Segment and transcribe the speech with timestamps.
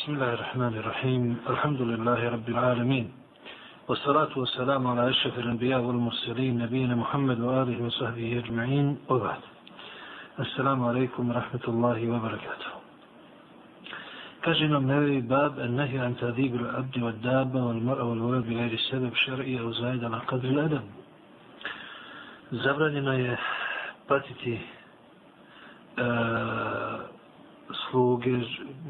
[0.00, 3.12] بسم الله الرحمن الرحيم الحمد لله رب العالمين
[3.88, 9.42] والصلاة والسلام على أشرف الأنبياء والمرسلين نبينا محمد وآله وصحبه أجمعين وبعد
[10.40, 12.70] السلام عليكم ورحمة الله وبركاته
[14.40, 19.72] Kaže nam nevi bab النهي عن تأديب العبد والدابة والمرأة والولد بغير السبب شرعي أو
[19.72, 20.82] زايد على قدر الأدب.
[22.52, 23.36] Zabranjeno je
[24.08, 24.60] patiti
[25.98, 26.99] uh,
[27.90, 28.38] sluge,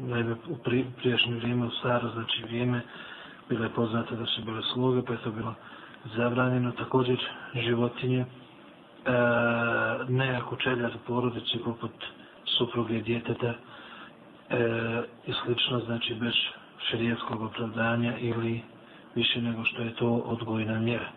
[0.07, 0.57] naime u
[1.01, 2.81] priješnje vrijeme, u staro, znači vrijeme,
[3.49, 5.53] bilo je poznato da su bile sluge, pa je to bilo
[6.15, 6.71] zabranjeno.
[6.71, 7.17] Također
[7.55, 8.25] životinje, e,
[10.09, 11.91] ne čeljar za porodice poput
[12.45, 13.53] supruge i djeteta
[14.49, 16.33] e, i slično, znači bez
[16.89, 18.61] šerijetskog opravdanja ili
[19.15, 21.07] više nego što je to odgojna mjera.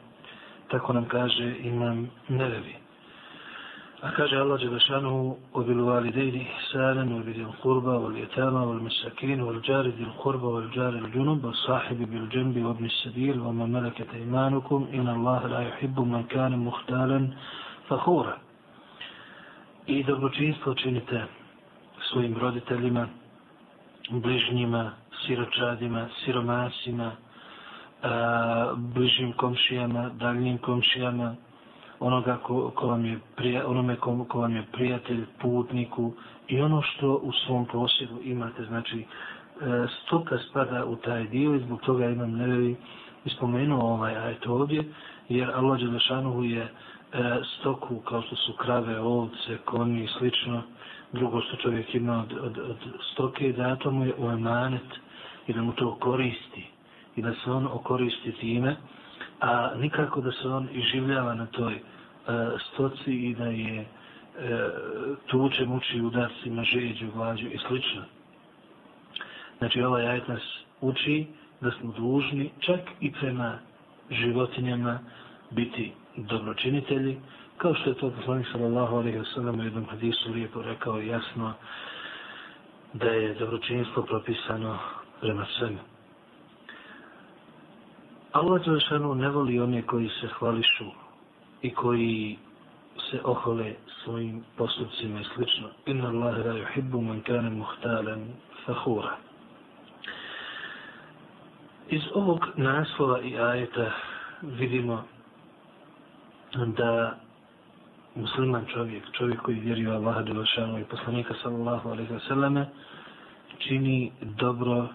[0.70, 2.84] Tako nam kaže imam nerevi.
[4.04, 11.46] A kaže Allah Đelešanu وبالوالدين إحسانا وبذي القربى واليتامى والمساكين والجار ذي القربى والجار الجنب
[11.46, 17.28] والصاحب بالجنب وابن السبيل وما ملكت إيمانكم إن الله لا يحب من كان مختالا
[17.89, 18.38] فخورا
[19.88, 21.25] I dobročinstvo činite
[22.09, 23.08] svojim roditeljima,
[24.09, 24.92] bližnjima,
[25.25, 27.12] siročadima, siromasima,
[28.75, 31.36] bližnjim komšijama, daljnim komšijama,
[32.05, 36.12] onoga ko, ko vam je prija, onome ko, ko vam je prijatelj, putniku
[36.48, 39.05] i ono što u svom posjedu imate, znači e,
[40.02, 42.77] stoka spada u taj dio i zbog toga imam nevevi
[43.25, 44.84] ispomenuo ovaj ajto ovdje,
[45.28, 46.69] jer Allah Đelešanuhu je e,
[47.58, 50.62] stoku kao što su krave, ovce, konji i slično,
[51.12, 52.77] drugo što čovjek ima od, od, od
[53.12, 54.91] stoke, dato mu je u emanet
[55.47, 56.66] i da mu to koristi.
[57.16, 58.77] I da se on okoristi time,
[59.41, 61.94] a nikako da se on iživljava na toj uh,
[62.28, 63.86] E, stoci i da je e,
[65.27, 68.03] tuče, muči udarcima, žeđu, glađu i slično.
[69.58, 70.42] Znači ovaj ajet nas
[70.81, 71.27] uči
[71.61, 73.58] da smo dužni čak i prema
[74.11, 74.98] životinjama
[75.50, 77.20] biti dobročinitelji,
[77.59, 81.53] kao što je to poslanik sallallahu alaihi wa sallam u jednom hadisu lijepo rekao jasno
[82.93, 84.78] da je dobročinstvo propisano
[85.20, 85.78] prema svemu.
[88.32, 91.03] Allah Đelešanu ne voli one koji se hvališu
[91.64, 92.36] i koji
[93.10, 95.69] se ohole svojim postupcima i slično.
[95.86, 98.25] Inna Allah la yuhibbu man kana muhtalan
[98.66, 99.16] fakhura.
[101.88, 103.92] Iz ovog naslova i ajeta
[104.42, 105.04] vidimo
[106.66, 107.19] da
[108.14, 112.66] musliman čovjek, čovjek koji vjeruje u Allaha Đelešanu i poslanika sallallahu alaihi wa sallame,
[113.58, 114.88] čini dobro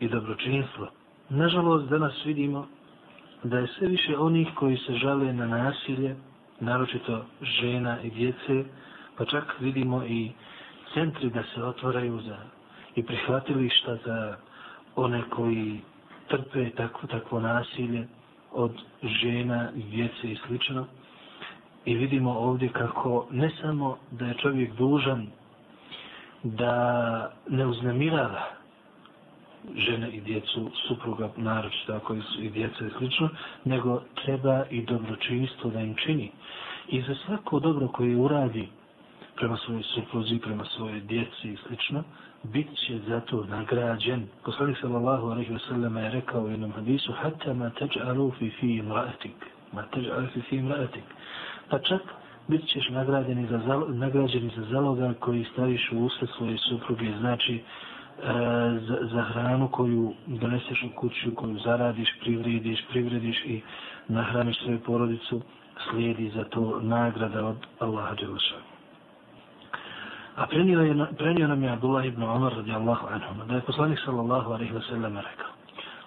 [0.00, 0.88] i dobročinstvo.
[1.28, 2.66] Nažalost, danas vidimo
[3.44, 6.16] da je sve više onih koji se žale na nasilje,
[6.60, 8.64] naročito žena i djece,
[9.16, 10.30] pa čak vidimo i
[10.94, 12.36] centri da se otvaraju za
[12.96, 14.36] i prihvatilišta za
[14.96, 15.80] one koji
[16.28, 18.06] trpe takvo, takvo nasilje
[18.52, 18.72] od
[19.22, 20.86] žena i djece i slično.
[21.84, 25.26] I vidimo ovdje kako ne samo da je čovjek dužan
[26.42, 26.72] da
[27.48, 28.42] ne uznemirava
[29.76, 33.28] žene i djecu, supruga naročito ako su i djeca i slično,
[33.64, 36.30] nego treba i dobročinstvo da im čini.
[36.88, 38.68] I za svako dobro koje uradi
[39.36, 42.04] prema svojoj supruzi, prema svojoj djeci i slično,
[42.42, 44.26] bit će zato nagrađen.
[44.44, 48.66] Poslanik sallallahu alaihi wa sallam je rekao u jednom hadisu hatta ma teđalu fi fi
[48.76, 49.36] imraatik.
[49.72, 51.04] Ma teđalu fi fi imraatik.
[51.70, 52.02] Pa čak
[52.48, 57.12] bit ćeš nagrađeni za, zalo, nagrađeni za zaloga koji staviš u usta svoje supruge.
[57.18, 57.62] Znači,
[58.87, 63.61] za, za hranu koju doneseš u kuću, koju zaradiš, privrediš, privrediš i
[64.07, 65.41] nahraniš svoju porodicu,
[65.89, 68.55] slijedi za to nagrada od Allaha Đelša.
[70.35, 74.51] A prenio, je, prenio nam je Abdullah ibn Umar radijallahu anhu, da je poslanik sallallahu
[74.51, 75.51] alaihi wa sallam rekao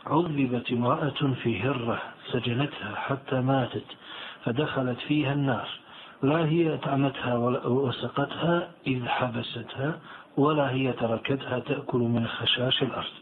[0.06, 2.02] عذبت امرأة في هرة
[2.32, 3.84] سجنتها حتى ماتت
[4.44, 5.68] فدخلت فيها النار
[6.22, 7.34] لا هي أطعمتها
[7.66, 9.98] وسقتها إذ حبستها
[10.38, 13.14] ولا هي تركتها تأكل من خشاش الأرض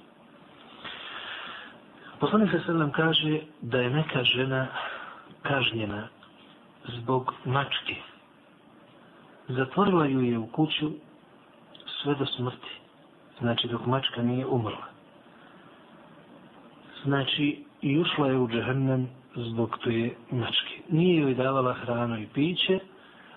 [2.22, 4.66] Poslanik se sallam kaže da je neka žena
[5.42, 6.08] kažnjena
[6.84, 7.94] zbog mačke.
[9.48, 10.90] Zatvorila ju je u kuću
[12.02, 12.72] sve do smrti.
[13.40, 14.86] Znači dok mačka nije umrla.
[17.04, 20.74] Znači i ušla je u džahnem zbog je mačke.
[20.88, 22.78] Nije joj davala hranu i piće,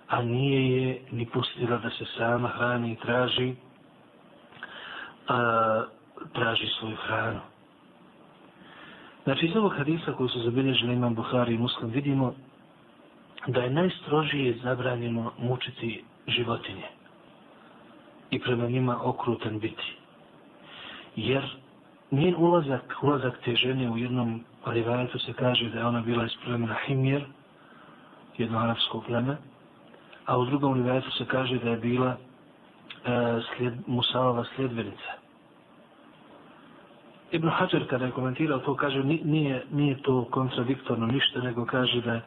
[0.08, 3.56] a nije je ni pustila da se sama hrani i traži
[5.31, 5.85] a,
[6.33, 7.41] traži svoju hranu.
[9.25, 12.35] Znači, iz ovog hadisa koji su zabilježili imam Buhari i Muslim, vidimo
[13.47, 16.89] da je najstrožije zabranjeno mučiti životinje
[18.31, 19.97] i prema njima okrutan biti.
[21.17, 21.45] Jer
[22.11, 26.33] njen ulazak, ulazak te žene u jednom rivajetu se kaže da je ona bila iz
[26.45, 27.25] plemena Himjer,
[28.39, 29.37] jedno arapsko pleme,
[30.27, 32.17] a u drugom rivajetu se kaže da je bila
[33.05, 35.13] E, slijed, Musaova sljedbenica.
[37.33, 42.21] Ibn Hajar kada je komentirao to kaže nije, nije to kontradiktorno ništa nego kaže da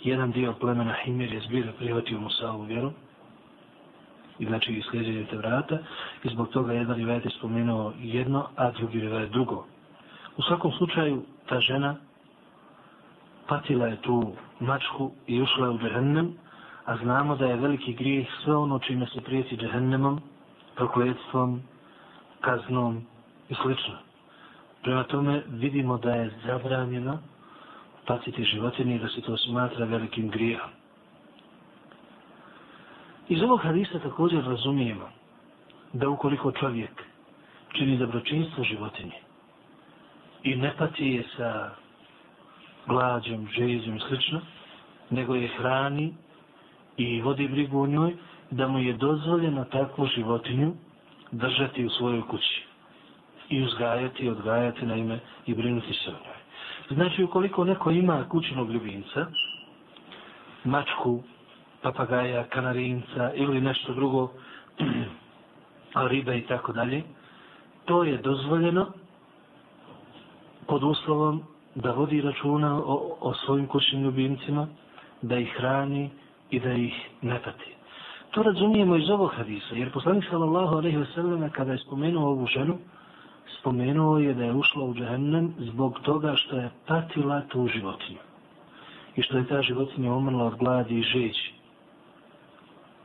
[0.00, 2.92] jedan dio plemena Himir je zbira prihvatio Musaovu vjeru
[4.38, 5.78] i znači i sljeđenje te vrata
[6.24, 9.66] i zbog toga jedan rivajet je spomenuo jedno a drugi rivajet drugo.
[10.36, 11.96] U svakom slučaju ta žena
[13.46, 16.34] patila je tu mačku i ušla u džehennem
[16.84, 20.20] a znamo da je veliki grijeh sve ono čime se prijeti džehennemom
[20.76, 21.62] prokletstvom
[22.40, 23.06] kaznom
[23.48, 23.94] i slično.
[24.82, 27.18] Prema tome vidimo da je zabranjeno
[28.06, 30.70] patiti životinje i da se to smatra velikim grijehom.
[33.28, 35.08] Iz ovog hadisa također razumijemo
[35.92, 36.90] da ukoliko čovjek
[37.72, 39.18] čini dobročinstvo životinje
[40.42, 41.70] i ne pati je sa
[42.86, 44.40] glađom, željom i slično,
[45.10, 46.14] nego je hrani
[46.96, 48.16] i vodi brigu o njoj,
[48.50, 50.72] da mu je dozvoljeno takvu životinju
[51.32, 52.64] držati u svojoj kući
[53.48, 56.44] i uzgajati, i odgajati na ime i brinuti se o njoj.
[56.90, 59.26] Znači, ukoliko neko ima kućnog ljubimca,
[60.64, 61.22] mačku,
[61.82, 64.30] papagaja, kanarinca ili nešto drugo,
[66.10, 67.02] ribe i tako dalje,
[67.84, 68.86] to je dozvoljeno
[70.66, 71.42] pod uslovom
[71.74, 74.66] da vodi računa o, o svojim kućnim ljubimcima,
[75.22, 76.10] da ih hrani
[76.54, 77.74] i da ih ne pati.
[78.30, 82.46] To razumijemo iz ovog hadisa, jer poslanik sallallahu alaihi wa sallam kada je spomenuo ovu
[82.46, 82.78] ženu,
[83.58, 88.18] spomenuo je da je ušla u džahennem zbog toga što je patila tu životinju.
[89.16, 91.54] I što je ta životinja umrla od gladi i žeći.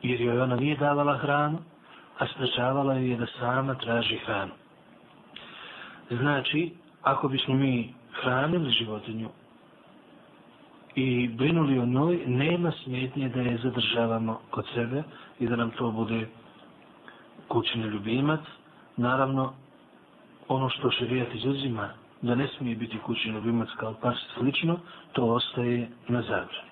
[0.02, 1.58] Jer joj ona nije davala hranu,
[2.18, 4.52] a sprečavala je da sama traži hranu.
[6.10, 9.30] Znači, ako bismo mi hranili životinju
[10.96, 15.04] i brinuli o njoj, nema smetnje da je zadržavamo kod sebe
[15.40, 16.28] i da nam to bude
[17.48, 18.40] kućni ljubimac.
[18.98, 19.54] Naravno,
[20.48, 21.90] ono što šerijat izuzima
[22.22, 24.78] da ne smije biti kućni ljubimac kao pas slično,
[25.14, 26.70] to ostaje na zabrani.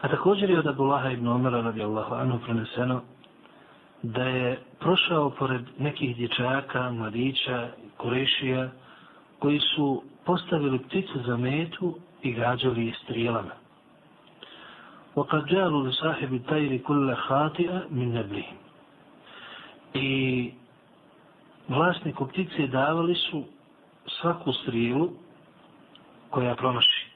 [0.00, 3.00] A također je od Abulaha ibn Omara radijallahu anhu preneseno
[4.02, 8.70] da je prošao pored nekih dječaka, mladića, kurešija,
[9.38, 13.51] koji su postavili pticu za metu i gađali je strijelama.
[15.17, 18.57] وقد جعلوا لصاحب الطير كل خاطئة من نبلهم.
[19.93, 20.51] I
[21.69, 23.43] vlasniku ptice davali su
[24.07, 25.09] svaku strijelu
[26.29, 27.07] koja promaši.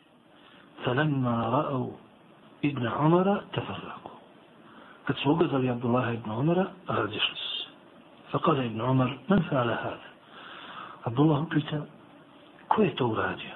[0.83, 1.91] Falemma ra'u
[2.61, 4.11] ibn Umara tefarraku.
[5.05, 7.69] Kad su ugledali Abdullah ibn Umara, razišli su.
[8.31, 10.09] Fakada ibn Umar, men fa'ala hada?
[11.03, 11.85] Abdullah upita,
[12.67, 13.55] ko je to uradio?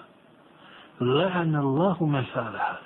[1.00, 2.79] la'an Allahu men fa'ala.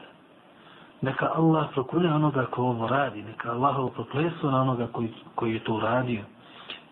[1.02, 4.06] Neka Allah prokune onoga ko ovo radi, neka Allah ovo
[4.43, 6.25] na onoga koji, koji je to uradio.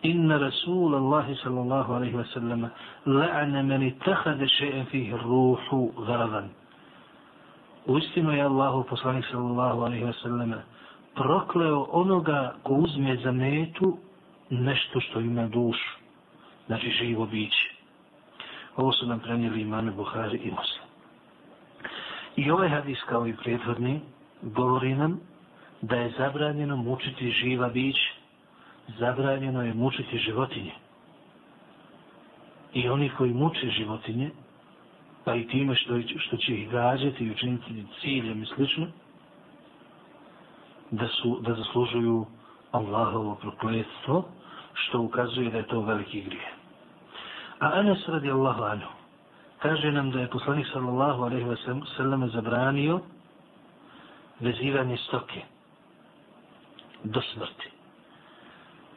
[0.03, 2.69] Inna Rasul Allahi sallallahu alaihi wa sallama
[3.05, 6.49] la'ana meni tahade še'en fihi ruhu gharadan.
[7.87, 10.57] Uistino je Allahu poslanik sallallahu alaihi wa sallama
[11.15, 13.97] prokleo onoga ko uzme za metu
[14.49, 15.97] nešto što ima dušu,
[16.67, 17.69] znači živo biće.
[18.75, 20.82] Ovo su nam prenijeli imame Buhari i Muslim.
[22.35, 24.01] I ovaj hadis kao i prethodni
[24.41, 25.19] govori nam
[25.81, 27.95] da je zabranjeno mučiti živa bić,
[28.99, 30.71] zabranjeno je mučiti životinje.
[32.73, 34.31] I oni koji muče životinje,
[35.23, 38.87] pa i time što, što će ih gađati i učiniti ciljem i slično,
[40.91, 42.25] da, su, da zaslužuju
[42.71, 44.25] Allahovo prokletstvo,
[44.73, 46.51] što ukazuje da je to veliki grije.
[47.59, 48.89] A Anas radi Allahu anhu,
[49.63, 52.99] kaže nam da je poslanik sallallahu alaihi wa sallam zabranio
[54.39, 55.41] vezivanje stoke
[57.03, 57.69] do smrti.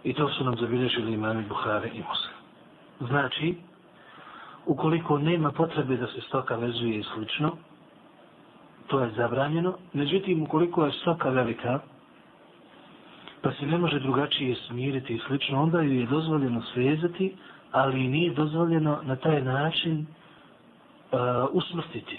[0.05, 2.35] I to su nam zabilježili imami Buhare i Muslim.
[3.01, 3.55] Znači,
[4.67, 7.53] ukoliko nema potrebe da se stoka vezuje i slično,
[8.87, 9.75] to je zabranjeno.
[9.93, 11.81] Međutim, ukoliko je stoka velika,
[13.43, 17.37] pa se ne može drugačije smiriti i slično, onda ju je dozvoljeno svezati,
[17.73, 20.07] ali nije dozvoljeno na taj način
[21.13, 21.17] E,
[21.53, 22.19] usmrtiti.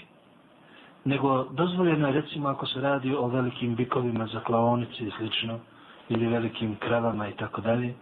[1.04, 5.58] Nego dozvoljeno je, recimo, ako se radi o velikim bikovima za klaonice i slično,
[6.08, 7.94] ili velikim kravama i tako dalje,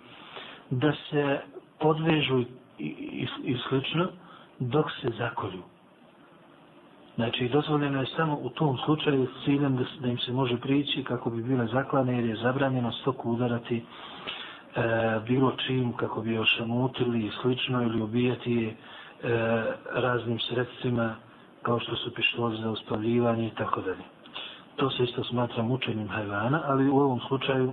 [0.71, 1.41] da se
[1.79, 2.47] podvežu i,
[2.79, 4.09] i, i slično
[4.59, 5.63] dok se zakolju.
[7.17, 11.05] Znači, dozvoljeno je samo u tom slučaju s ciljem da, da im se može prići
[11.05, 13.83] kako bi bile zaklane, jer je zabranjeno stoku udarati e,
[15.27, 18.77] bilo čim kako bi ošamutili i slično ili ubijati je
[19.23, 19.29] E,
[19.93, 21.15] raznim sredstvima
[21.63, 24.03] kao što su pištoli za uspavljivanje i tako dalje.
[24.77, 27.73] To se isto smatra mučenjem hajvana, ali u ovom slučaju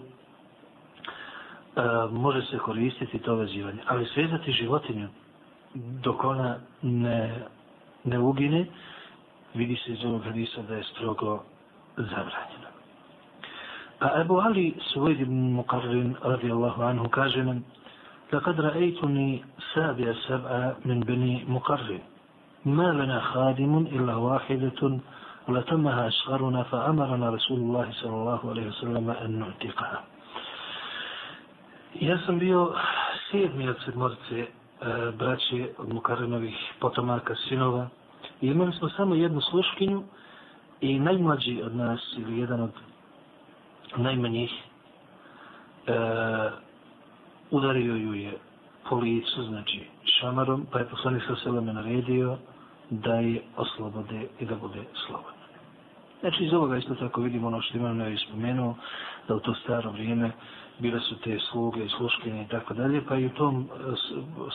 [1.76, 1.82] e,
[2.12, 3.80] može se koristiti to vezivanje.
[3.88, 5.08] Ali svezati životinju
[5.76, 7.46] dok ona ne,
[8.04, 8.66] ne ugine,
[9.54, 11.44] vidi se iz ovog hadisa da je strogo
[11.98, 12.68] zabranjeno.
[14.00, 17.66] A Ebu Ali Suvaid ibn Muqarrin radijallahu anhu kaže nam
[18.34, 22.00] لقد رأيتني سابع سبعة من بني مقرن
[22.66, 25.00] ما لنا خادم إلا واحدة
[25.48, 30.04] ولتمها أشغرنا فأمرنا رسول الله صلى الله عليه وسلم أن نعتقها
[32.02, 32.74] Ja sam bio
[33.32, 34.48] sedmi od sedmorice e,
[35.18, 37.88] braće od Mukarenovih potomaka sinova
[38.42, 40.04] i imali smo samo jednu sluškinju
[40.82, 42.72] i najmlađi od nas ili jedan od
[43.98, 44.52] najmanjih
[45.88, 45.94] e,
[47.54, 48.34] udario ju je
[48.90, 49.84] po licu, znači
[50.20, 52.38] šamarom, pa je poslanik sa seleme naredio
[52.90, 55.44] da je oslobode i da bude slobodna.
[56.22, 58.76] Znači iz ovoga isto tako vidimo ono što imam ne spomenuo,
[59.28, 60.32] da u to staro vrijeme
[60.80, 63.94] bile su te sluge i sluškinje i tako dalje, pa i u tom e,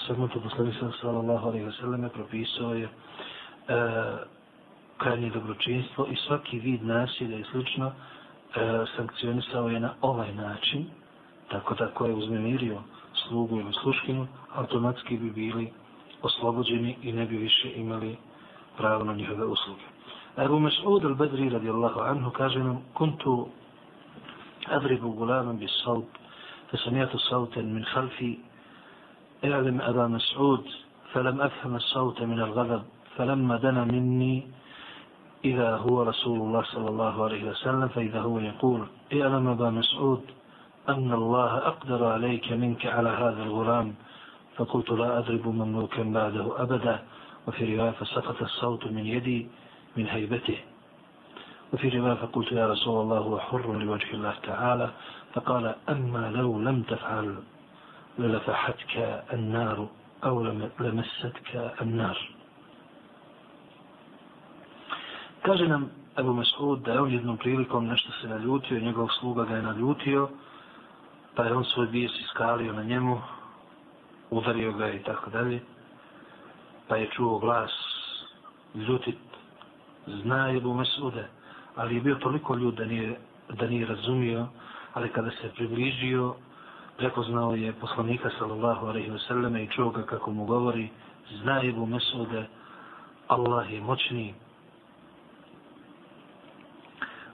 [0.07, 2.91] segmentu poslanik sa sallallahu alaihi wa sallam propisao je e,
[4.99, 7.93] krajnje dobročinstvo i svaki vid nasilja i slično e,
[8.97, 10.87] sankcionisao je na ovaj način,
[11.49, 12.83] tako da ko je uznemirio
[13.15, 15.73] slugu ili sluškinu, automatski bi bili
[16.23, 18.17] oslobođeni i ne bi više imali
[18.77, 19.83] pravo na njihove usluge.
[20.37, 23.49] Ebu Mas'ud al-Badri radijallahu anhu kaže nam, kuntu
[24.67, 26.05] adribu gulaman bis saut,
[26.73, 28.39] فسمعت صوتا من خلفي
[29.45, 30.65] اعلم أبا مسعود
[31.13, 32.83] فلم أفهم الصوت من الغضب
[33.17, 34.47] فلما دنا مني
[35.45, 40.23] إذا هو رسول الله صلى الله عليه وسلم فإذا هو يقول اعلم أبا مسعود
[40.89, 43.95] أن الله أقدر عليك منك على هذا الغلام
[44.57, 47.03] فقلت لا أضرب مملوكا بعده أبدا.
[47.47, 49.49] وفي رواية فسقط الصوت من يدي
[49.97, 50.59] من هيبته.
[51.73, 54.91] وفي رواية فقلت يا رسول الله هو حر لوجه الله تعالى.
[55.35, 57.37] فقال أما لو لم تفعل
[58.19, 59.89] للفحتك النار
[60.25, 60.43] أو
[60.81, 62.19] لمستك النار.
[65.43, 70.29] Kaže nam Ebu Mesud da je on jednom prilikom nešto se naljutio,
[71.39, 73.21] pa je on svoj bijes iskalio na njemu,
[74.31, 75.61] udario ga i tako dalje,
[76.89, 77.71] pa je čuo glas
[78.75, 79.19] ljutit,
[80.07, 81.29] zna Ebu Mesude,
[81.77, 83.19] ali je bio toliko ljud da nije,
[83.49, 84.47] da nije razumio,
[84.95, 86.35] ali kada se približio,
[86.97, 90.89] prepoznao je poslanika sallallahu alaihi wasallam i čuo ga kako mu govori,
[91.31, 92.47] zna Ebu Mesude,
[93.29, 94.35] Allah je moćni,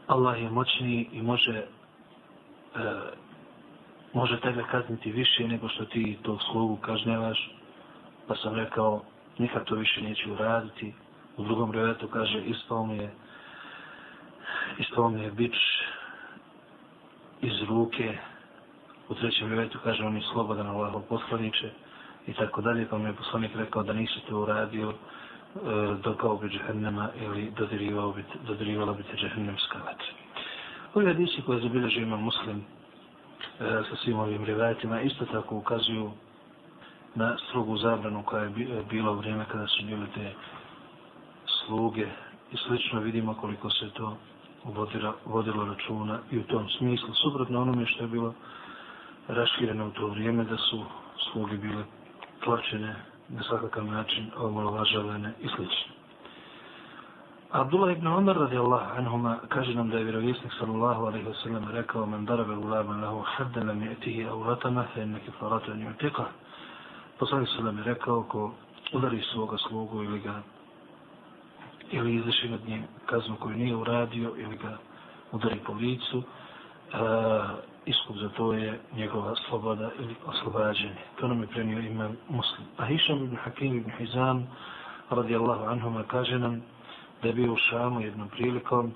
[0.07, 1.65] Allah je moćni i može e,
[4.15, 7.51] može tebe kazniti više nego što ti tog slugu kažnjavaš.
[8.29, 9.03] Pa sam rekao,
[9.39, 10.95] nikad to više neću uraditi.
[11.37, 13.11] U drugom revetu kaže, ispao mi je
[14.79, 15.57] ispao mi je bič
[17.41, 18.19] iz ruke.
[19.09, 21.71] U trećem revetu kaže, on je slobodan Allahov poslaniče
[22.27, 22.89] i tako dalje.
[22.89, 24.95] Pa mi je poslanik rekao da nisi to uradio
[25.55, 27.53] E, dokao bi džehennema ili
[28.47, 30.07] dodirivala bi te džehennemska vatra.
[30.95, 32.65] Ovi hadisi koje zabilježi ima muslim
[33.61, 36.11] E, sa svim ovim rivajetima isto tako ukazuju
[37.15, 40.33] na strogu zabranu koja je e, bila u vrijeme kada su bile te
[41.67, 42.07] sluge
[42.53, 44.17] i slično vidimo koliko se to
[44.65, 48.35] vodilo, vodilo računa i u tom smislu suprotno onome što je bilo
[49.29, 50.85] rašireno u to vrijeme da su
[51.33, 51.85] sluge bile
[52.45, 52.95] tlačene
[53.29, 56.04] na svakakav način omalovažavane i slično.
[57.55, 62.07] Abdullah ibn Umar radijallahu anhuma kaže nam da je vjerovjesnik sallallahu alaihi wa sallam rekao
[62.07, 66.25] man darabe ulama lahu hadda lam yatihi aw latama fe enne kifaratu an ju'tika.
[67.19, 68.51] Poslanik sallam je rekao ko
[68.93, 70.43] udari svoga slugu ili ga
[71.91, 74.79] ili izdeši nad njim kaznu koju nije uradio ili ga
[75.33, 76.23] udari po licu
[77.87, 81.03] iskup za to je njegova sloboda ili oslobađanje.
[81.21, 82.67] To nam je prenio imam muslim.
[82.77, 84.47] A Hišam ibn Hakim ibn Hizam
[85.11, 86.74] radijallahu anhuma kaže nam
[87.25, 88.93] da je bio u Šamu jednom prilikom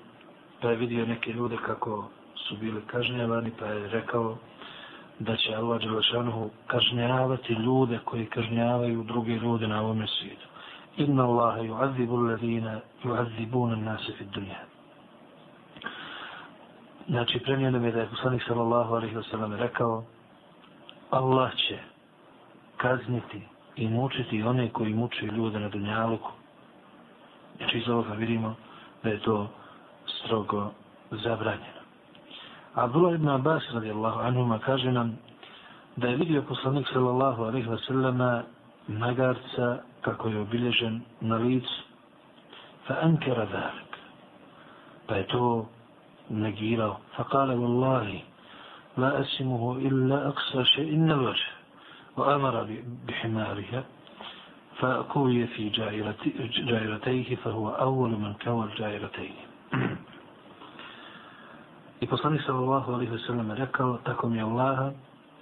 [0.61, 4.37] da je vidio neke ljude kako su bili kažnjavani pa je rekao
[5.19, 10.47] da će Allah Đelešanuhu kažnjavati ljude koji kažnjavaju druge ljude na ovome svijetu.
[10.97, 14.59] Inna Allaha ju'azibu ladina ju'azibuna nase fi dunja.
[17.07, 20.03] Znači, premijeno je da je poslanik sallallahu alaihi wa sallam rekao
[21.09, 21.79] Allah će
[22.77, 23.41] kazniti
[23.75, 26.38] i mučiti one koji muče ljude na dunjaluku.
[27.59, 28.55] Znači, iz ovoga vidimo
[29.03, 29.47] da je to
[30.07, 30.71] strogo
[31.11, 31.79] zabranjeno.
[32.75, 35.17] Abdullah ibn Abbas radijallahu anhuma kaže nam
[35.95, 38.41] da je vidio poslanik sallallahu alaihi wasallama
[38.87, 41.83] magarca kako je obilježen na licu.
[42.87, 43.91] Fa ankara dhalik.
[45.07, 45.65] Pa je to
[46.29, 46.97] negirao.
[47.15, 48.19] Fa kale wallahi
[48.97, 51.51] la asimuhu illa aksa še inna vađe
[52.17, 53.81] wa amara bi himariha.
[54.79, 55.69] فكوي في
[56.49, 59.33] جائرتيه فهو أول من كوى الجائرتين
[62.01, 64.91] I poslanik sallallahu alaihi wa sallam rekao, tako mi je Allaha,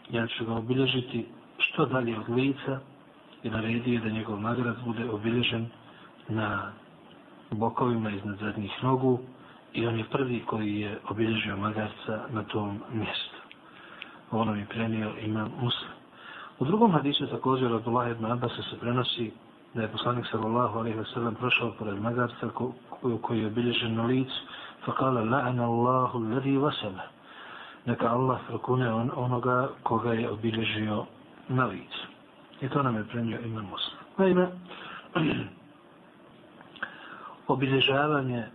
[0.10, 1.26] ja ću ga obilježiti
[1.58, 2.80] što dalje od lica
[3.44, 5.68] i naredio da njegov nagrad bude obilježen
[6.30, 6.72] na
[7.52, 9.20] bokovima iznad zadnjih nogu
[9.74, 13.38] i on je prvi koji je obilježio magarca na tom mjestu.
[14.32, 15.97] Ovo nam je prenio imam muslim.
[16.60, 19.32] U drugom hadisu također od Allah ibn Abbas se prenosi
[19.74, 22.50] da je poslanik sallallahu alaihi wa sallam prošao pored magarca
[23.22, 24.42] koji je obilježen na licu
[24.86, 27.02] fa kala la'ana Allahu alladhi wasala
[27.86, 31.06] neka Allah prokune on, onoga koga je obilježio
[31.50, 32.08] na licu.
[32.62, 33.98] I to nam je prenio ime Muslim.
[34.18, 34.48] Naime,
[37.48, 38.50] obilježavanje e,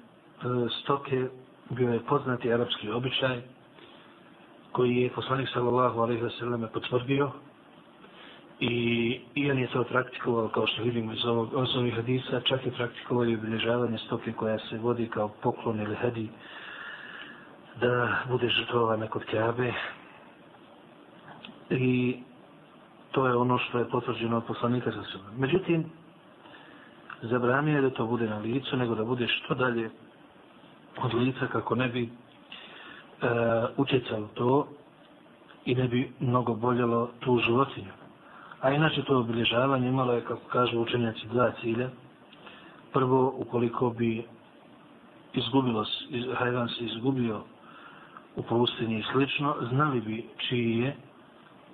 [0.83, 1.29] stoke
[1.71, 3.43] bio je poznati arapski običaj
[4.73, 7.31] koji je poslanik sallallahu alaihi wa sallam potvrdio
[8.63, 8.75] i,
[9.35, 12.73] i on je to praktikovao kao što vidimo iz ovog iz ovih hadisa, čak je
[12.73, 16.29] praktikovao i obilježavanje stoke koja se vodi kao poklon ili hedi
[17.81, 19.73] da bude žrtvovana kod Kabe
[21.71, 22.17] i
[23.13, 25.25] to je ono što je potvrđeno od poslanika za sebe.
[25.39, 25.85] Međutim,
[27.23, 29.91] zabranio je da to bude na licu, nego da bude što dalje
[30.99, 32.09] od lica kako ne bi e,
[33.77, 34.69] utjecalo to
[35.65, 38.02] i ne bi mnogo boljelo tu životinju.
[38.63, 41.89] A inače to obilježavanje imalo je, kako kažu učenjaci, dva cilja.
[42.93, 44.25] Prvo, ukoliko bi
[45.35, 45.85] izgubilo,
[46.35, 47.41] hajvan se izgubio
[48.37, 50.97] u pustinji i slično, znali bi čiji je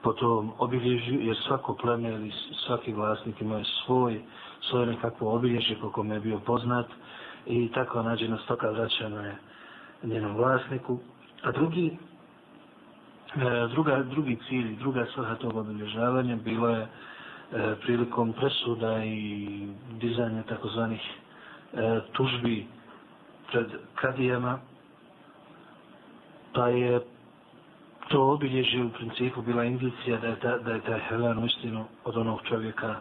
[0.02, 2.32] po tom obilježju, jer svako pleme ili
[2.66, 4.20] svaki vlasnik ima svoj,
[4.60, 6.86] svoje nekakvo obilježje po kome je bio poznat
[7.46, 9.36] i tako nađena stoka vraćana je
[10.02, 10.98] njenom vlasniku.
[11.42, 11.98] A drugi,
[13.36, 16.88] E, druga, drugi cilj, druga svrha tog obilježavanja bilo je e,
[17.80, 19.48] prilikom presuda i
[19.92, 21.00] dizanja takozvanih
[21.72, 22.66] e, tužbi
[23.52, 24.58] pred kadijama,
[26.54, 27.00] pa je
[28.08, 32.16] to obilježje u principu bila indicija da je, ta, da je taj Helan uistinu od
[32.16, 32.94] onog čovjeka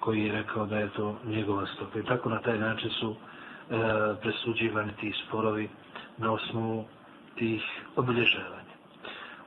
[0.00, 1.98] koji je rekao da je to njegova stopa.
[1.98, 3.74] I tako na taj način su e,
[4.22, 5.68] presuđivani ti sporovi
[6.18, 6.84] na osnovu
[7.36, 7.62] tih
[7.96, 8.63] obilježavanja.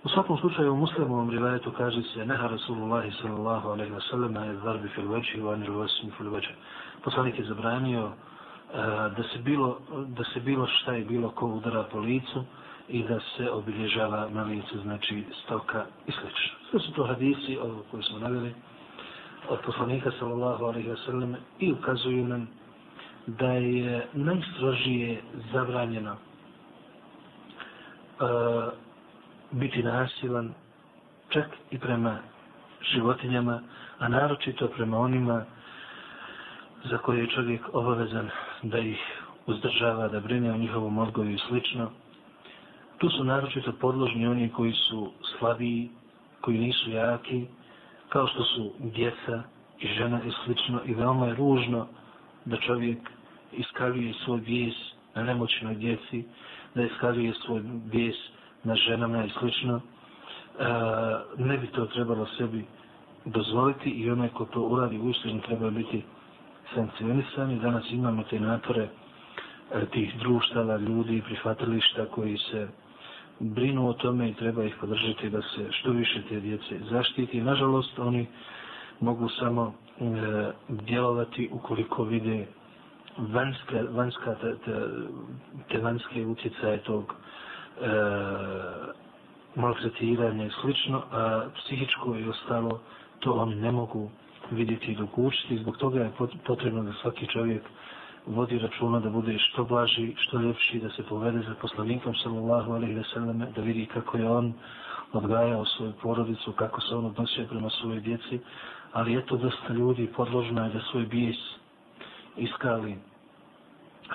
[0.03, 4.55] U svakom slučaju u muslimovom rivajetu kaže se neha Rasulullahi sallallahu alaihi wa sallam na
[4.63, 6.49] zarbi fil veći i vani ruvasmi fil veći.
[7.03, 8.12] Poslanik je zabranio uh,
[9.17, 12.43] da se bilo da se bilo šta je bilo ko udara po licu,
[12.88, 16.27] i da se obilježava na licu, znači stoka i sl.
[16.69, 18.53] Sve su to hadisi ovo koje smo navjeli
[19.49, 22.47] od poslanika sallallahu alaihi wa sallam i ukazuju nam
[23.27, 25.21] da je najstrožije
[25.53, 26.17] zabranjeno uh,
[29.51, 30.53] biti nasilan
[31.29, 32.17] čak i prema
[32.93, 33.62] životinjama,
[33.99, 35.45] a naročito prema onima
[36.83, 38.29] za koje je čovjek obavezan
[38.63, 38.99] da ih
[39.45, 41.91] uzdržava, da brine o njihovom odgoju i slično,
[42.97, 45.89] Tu su naročito podložni oni koji su slabiji,
[46.41, 47.45] koji nisu jaki,
[48.10, 49.43] kao što su djeca
[49.79, 50.81] i žena i slično.
[50.86, 51.88] I veoma je ružno
[52.45, 52.97] da čovjek
[53.51, 54.75] iskaljuje svoj bijes
[55.15, 56.23] na nemoćnoj djeci,
[56.75, 58.15] da iskaljuje svoj bijes
[58.67, 59.75] na ženama i slično.
[59.75, 59.82] E,
[61.38, 62.65] ne bi to trebalo sebi
[63.25, 66.03] dozvoliti i onaj ko to uradi u treba biti
[66.73, 67.60] sankcionisani.
[67.60, 72.67] Danas imamo te napore e, tih društava, ljudi i prihvatilišta koji se
[73.39, 77.41] brinu o tome i treba ih podržati da se što više te djece zaštiti.
[77.41, 78.27] Nažalost, oni
[78.99, 80.03] mogu samo e,
[80.69, 82.45] djelovati ukoliko vide
[83.19, 84.71] vanjska, vanjska te, te,
[85.69, 87.13] te vanjske utjecaje tog
[87.81, 87.87] e,
[89.55, 92.79] maltretiranja i slično, a psihičko i ostalo
[93.19, 94.09] to oni ne mogu
[94.51, 95.57] vidjeti i dokučiti.
[95.57, 96.11] Zbog toga je
[96.45, 97.61] potrebno da svaki čovjek
[98.27, 102.93] vodi računa da bude što blaži, što ljepši, da se povede za poslanikom sallallahu alaihi
[102.95, 104.53] ve selleme, da vidi kako je on
[105.13, 108.39] odgajao svoju porodicu, kako se on odnosio prema svojoj djeci,
[108.93, 111.37] ali eto dosta ljudi podložno je da svoj bijes
[112.37, 112.97] iskali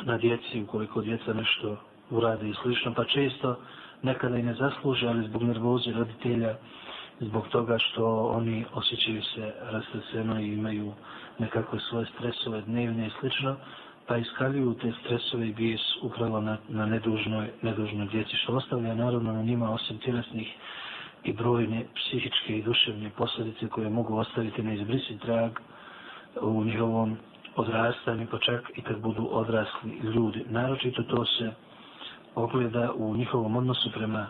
[0.05, 1.77] na djeci, ukoliko djeca nešto
[2.13, 3.57] urade i slično, pa često
[4.03, 6.55] nekada i ne zasluže, ali zbog nervoze roditelja,
[7.21, 10.93] zbog toga što oni osjećaju se rastreseno i imaju
[11.39, 13.57] nekakve svoje stresove dnevne i slično,
[14.07, 19.33] pa iskaljuju te stresove i bijes upravo na, na nedužnoj, nedužnoj djeci, što ostavlja naravno
[19.33, 20.49] na njima osim tjelesnih
[21.25, 25.51] i brojne psihičke i duševne posljedice koje mogu ostaviti na izbrisi trag
[26.41, 27.17] u njihovom
[27.57, 30.45] odrastanju, pa čak i kad budu odrasli ljudi.
[30.49, 31.53] Naročito to se
[32.35, 34.27] ogleda u njihovom odnosu prema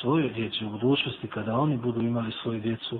[0.00, 2.98] svojoj djeci u budućnosti, kada oni budu imali svoju djecu,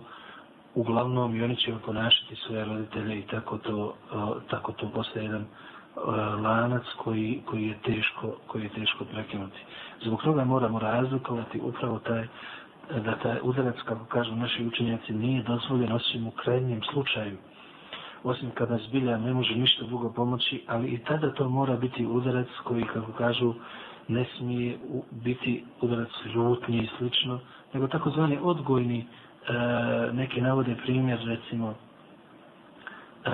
[0.75, 5.43] uglavnom i oni će ponašati svoje roditelje i tako to, e, tako to postaje jedan
[5.43, 5.47] e,
[6.43, 9.59] lanac koji, koji, je teško, koji je teško prekinuti.
[10.05, 12.27] Zbog toga moramo razlikovati upravo taj
[12.99, 17.37] da taj udarac, kako kažu naši učenjaci, nije dozvoljen osim u krajnjem slučaju.
[18.25, 22.49] Osim kada zbilja ne može ništa drugo pomoći, ali i tada to mora biti udarac
[22.65, 23.55] koji, kako kažu,
[24.11, 24.79] ne smije
[25.11, 27.41] biti udarac ljutnji i slično,
[27.75, 29.05] nego takozvani odgojni, e,
[30.13, 31.75] neki navode primjer, recimo,
[33.25, 33.31] e,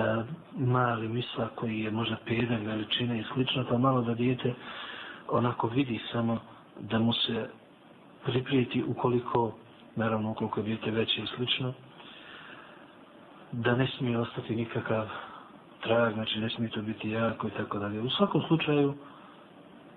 [0.57, 4.53] mali misla koji je možda pedan veličine i slično, pa malo da dijete
[5.29, 6.39] onako vidi samo
[6.79, 7.49] da mu se
[8.25, 9.51] priprijeti ukoliko,
[9.95, 11.73] naravno ukoliko je dijete veće i slično,
[13.51, 15.07] da ne smije ostati nikakav
[15.81, 17.99] trag, znači ne smije to biti jako i tako dalje.
[18.01, 18.93] U svakom slučaju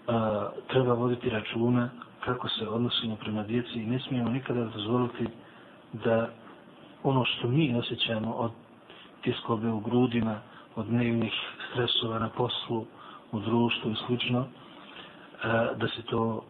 [0.08, 1.90] a, treba voditi računa
[2.24, 5.26] kako se odnosimo prema djeci i ne smijemo nikada dozvoliti
[5.92, 6.28] da
[7.02, 8.50] ono što mi osjećamo od
[9.22, 10.40] tiskobe u grudima,
[10.76, 11.32] od dnevnih
[11.70, 12.86] stresova na poslu,
[13.32, 14.46] u društvu i slično,
[15.76, 16.44] da se to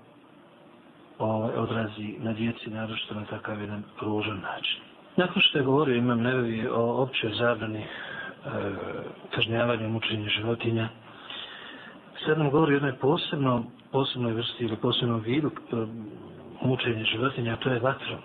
[1.18, 4.80] ovaj, odrazi na djeci, naročito na takav jedan ružan način.
[5.16, 7.86] Nakon što je govorio imam nevevi o općoj zabrani e,
[9.34, 10.88] kažnjavanja mučenja životinja,
[12.24, 15.76] sad nam govori o jednoj posebno, posebnoj vrsti ili posebnom vidu e,
[16.62, 18.18] mučenja životinja, to je vatro.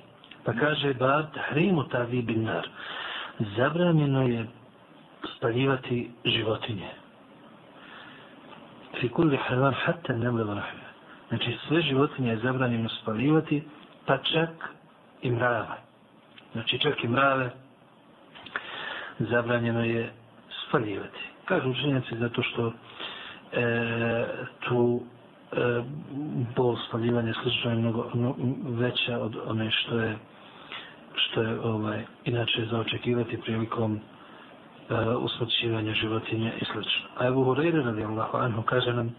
[0.43, 2.69] Pa kaže, ba tahrimu ta vi binar.
[3.57, 4.45] Zabranjeno je
[5.35, 6.89] spaljivati životinje.
[8.99, 10.85] Fi kulli havan hatta nemle vrahve.
[11.27, 13.63] Znači sve životinje je zabranjeno spaljivati,
[14.05, 14.49] pa čak
[15.21, 15.77] i mrave.
[16.51, 17.49] Znači čak i mrave
[19.19, 20.11] zabranjeno je
[20.67, 21.19] spaljivati.
[21.45, 22.73] Kažu učenjaci zato što
[23.54, 24.26] e,
[24.60, 25.00] tu
[25.52, 25.82] e,
[26.56, 30.16] bol spaljivanja slično je mnogo, mnogo veća od one što je
[31.14, 33.92] što je ovaj inače za očekivati prilikom
[34.90, 37.08] uh, usmrćivanja životinja i slično.
[37.18, 39.10] A Ebu Hureyre radijallahu anhu kaže nam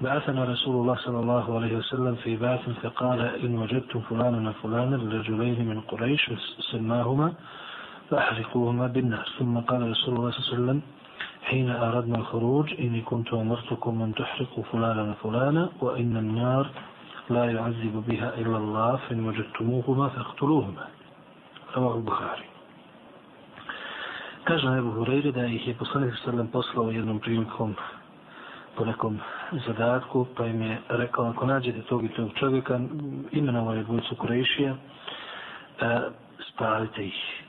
[0.00, 5.68] بعثنا رسول الله صلى الله عليه وسلم في بعث فقال إن وجدتم فلانا وفلانا رجلين
[5.70, 6.30] من قريش
[6.72, 7.32] سماهما
[8.10, 10.80] فأحرقوهما بالنار ثم قال رسول الله صلى الله عليه وسلم
[11.43, 16.69] حين أردنا الخروج إني كنت أمرتكم أن تحرقوا فلانا وفلانا وإن النار
[17.29, 20.87] لا يعذب بها إلا الله فإن وجدتموهما فاقتلوهما
[21.77, 22.45] رواه البخاري
[24.45, 27.73] كاجا أبو هريرة دائه صلى الله عليه وسلم بصلوا ويدنم بريمكم
[28.79, 29.19] po nekom
[29.67, 32.79] zadatku, pa im je rekao, ako nađete tog i tog čovjeka,
[33.31, 35.99] imenovo je dvojicu Kurešija, e,
[36.49, 37.43] spalite ih.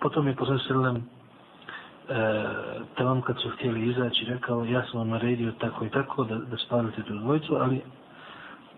[0.00, 1.00] Potom je poslednje
[2.10, 2.44] e,
[2.94, 6.56] tamo kad su htjeli izaći, rekao, ja sam vam naredio tako i tako da, da
[6.56, 7.80] spalite tu dvojicu, ali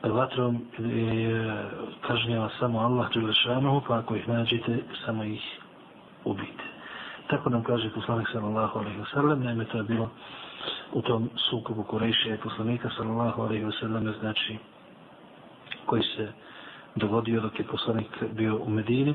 [0.03, 1.64] vatrom je
[2.01, 5.61] kažnjava samo Allah Đelešanohu, pa ako ih nađete, samo ih
[6.25, 6.64] ubite.
[7.27, 10.11] Tako nam kaže poslanik sallallahu alaihi wa sallam, naime to je bilo
[10.92, 14.59] u tom sukobu Kurejšija i poslanika sallallahu alaihi wa sallam, znači
[15.87, 16.33] koji se
[16.97, 19.14] dogodio dok je poslanik bio u Medini,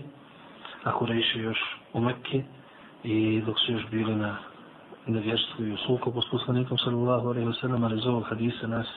[0.84, 1.60] a Kurejšija još
[1.94, 2.44] u Mekke
[3.04, 4.38] i dok su još bili na
[5.08, 8.88] nevjerstvu i u sukobu s poslanikom sallallahu alaihi wa sallam, ali iz ovog hadisa nas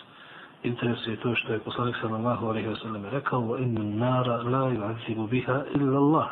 [0.63, 5.29] interesuje to što je poslanik sallallahu alaihi wa sallam rekao wa innu nara la yu'azibu
[5.29, 6.29] biha illa Allah.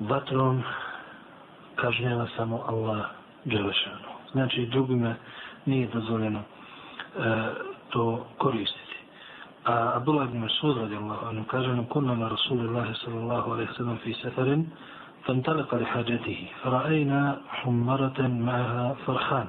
[0.00, 0.62] Vatrom
[1.76, 3.06] kažnjava samo Allah
[3.46, 4.08] dželešanu.
[4.32, 5.14] Znači drugima
[5.66, 6.42] nije dozvoljeno e,
[7.90, 8.96] to koristiti.
[9.64, 13.98] A Abdullah ibn Masud radijallahu anhu kaže nam kunna na Rasulillahi sallallahu alaihi wa sallam
[14.04, 14.66] fi seferin
[15.26, 16.46] فانطلق لحاجته.
[16.62, 19.46] فرأينا حمرة معها فرخان.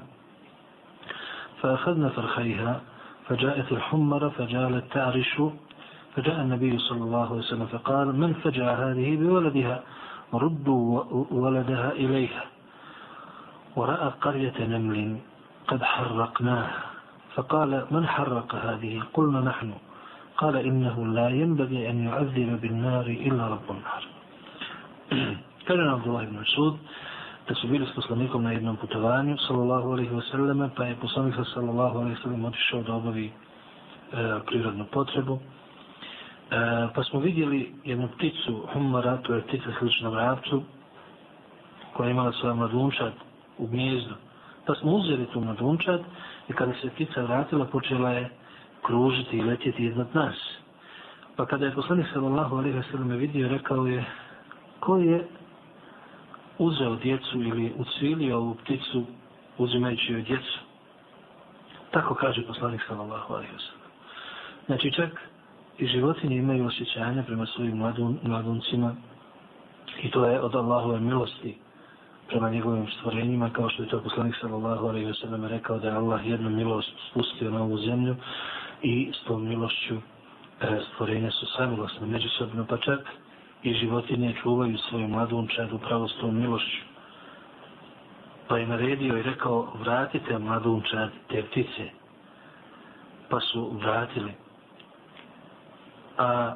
[1.62, 2.82] فأخذنا فرخيها
[3.28, 5.42] فجاءت الحمرة فجالت تعرش.
[6.16, 9.84] فجاء النبي صلى الله عليه وسلم فقال من فجع هذه بولدها؟
[10.34, 12.44] ردوا ولدها إليها.
[13.76, 15.18] ورأى قرية نمل
[15.68, 16.84] قد حرقناها.
[17.36, 19.74] فقال من حرق هذه؟ قلنا نحن.
[20.38, 24.04] قال إنه لا ينبغي أن يعذب بالنار إلا رب النار.
[25.68, 26.74] kaže nam Abdullah ibn Masud,
[27.48, 31.36] da su bili s poslanikom na jednom putovanju, sallallahu alaihi wa sallam, pa je poslanik
[31.54, 33.32] sallallahu alaihi wa sallam otišao da obavi e,
[34.46, 35.40] prirodnu potrebu.
[35.40, 40.64] E, pa smo vidjeli jednu pticu, humara, to je ptica slična vrapcu,
[41.94, 43.14] koja je imala svoja mladunčad
[43.58, 44.16] u gnjezdu.
[44.66, 46.02] Pa smo uzeli tu mladunčad
[46.50, 48.30] i kada se ptica vratila, počela je
[48.82, 50.36] kružiti i letjeti iznad nas.
[51.36, 54.06] Pa kada je poslanik sallallahu alaihi wa sallam vidio, rekao je,
[54.80, 55.28] ko je
[56.58, 59.04] uzeo djecu ili ucvilio ovu pticu
[59.58, 60.60] uzimajući joj djecu?
[61.92, 63.92] Tako kaže poslanik sallallahu alaihi wa sallam.
[64.66, 65.22] Znači čak
[65.78, 68.96] i životinje imaju osjećanja prema svojim mladun, mladuncima
[70.04, 71.58] i to je od Allahove milosti
[72.28, 75.96] prema njegovim stvorenjima, kao što je to poslanik sallallahu alaihi wa sallam rekao da je
[75.96, 78.16] Allah jednu milost spustio na ovu zemlju
[78.82, 83.00] i s tom milošću e, stvorenja su samilosne međusobno, pa čak
[83.64, 86.82] i životinje čuvaju svoju mladunčad upravo s tom milošću.
[88.48, 91.90] Pa je naredio i rekao, vratite mladunčad te ptice.
[93.30, 94.32] Pa su vratili.
[96.18, 96.56] A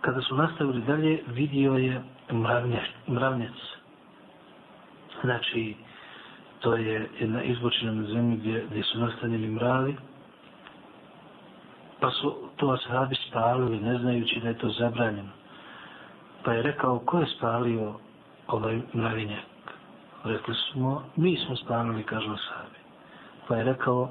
[0.00, 2.02] kada su nastavili dalje, vidio je
[3.08, 3.54] mravnjec.
[5.22, 5.74] Znači,
[6.60, 9.96] to je jedna izbočina na zemlji gdje, gdje su nastanili mravi.
[12.00, 15.39] Pa su to ashabi spalili, ne znajući da je to zabranjeno.
[16.44, 17.94] Pa je rekao, ko je spalio
[18.48, 19.44] ovaj mravinjak?
[20.24, 22.78] Rekli smo, mi smo spalili, kažu ashabi.
[23.48, 24.10] Pa je rekao,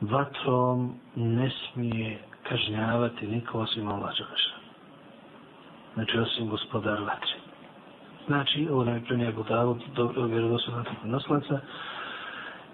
[0.00, 4.60] vatrom ne smije kažnjavati niko osim Allah Đelešan.
[5.94, 7.38] Znači, osim gospodar vatre.
[8.26, 11.60] Znači, ovo nam je premijer Budavod, dobro vjerodostavno noslaca,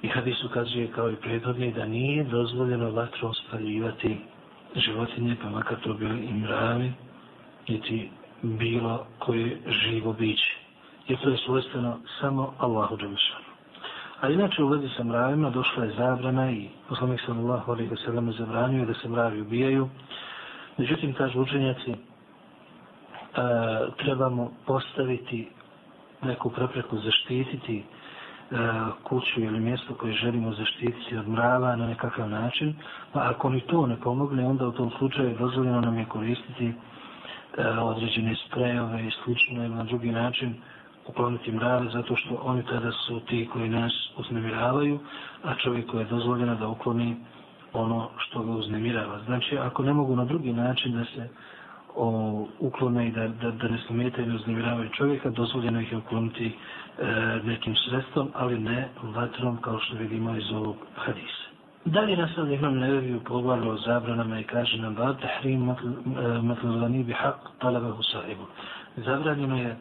[0.02, 4.18] i hadis ukazuje kao i prethodni da nije dozvoljeno vatrom spaljivati
[4.76, 6.92] životinje, pa makar to bili i mravi,
[7.68, 8.10] niti
[8.42, 10.56] bilo koje živo biće.
[11.08, 13.50] I to je svojstveno samo Allahu Đelešanu.
[14.20, 18.32] A inače u vezi sa mravima došla je zabrana i poslanik sallallahu alaihi wa sallam
[18.32, 19.88] zabranio da se mravi ubijaju.
[20.78, 21.96] Međutim, kažu učenjaci, e,
[23.96, 25.48] trebamo postaviti
[26.22, 27.84] neku prepreku, zaštititi e,
[29.04, 32.74] kuću ili mjesto koje želimo zaštititi od mrava na nekakav način.
[33.12, 36.72] Pa ako ni to ne pomogne, onda u tom slučaju dozvoljeno nam je koristiti e,
[37.58, 40.54] E, određene sprejove i slično ili na drugi način
[41.06, 44.98] ukloniti mrave zato što oni tada su ti koji nas uznemiravaju,
[45.44, 47.16] a čovjeku je dozvoljeno da ukloni
[47.72, 49.20] ono što ga uznemirava.
[49.24, 51.28] Znači, ako ne mogu na drugi način da se
[51.94, 56.46] o, uklone i da, da, da ne smetaju i uznemiravaju čovjeka, dozvoljeno ih je ukloniti
[56.46, 56.52] e,
[57.44, 61.49] nekim sredstvom, ali ne vatrom kao što vidimo iz ovog hadisa.
[61.84, 65.76] Dalje nas imam imam neveviju poglavlju o zabranama i kaže nam da tahrim
[66.42, 68.44] matlulani e, bi haq talabahu sahibu.
[68.96, 69.76] Zabranjeno je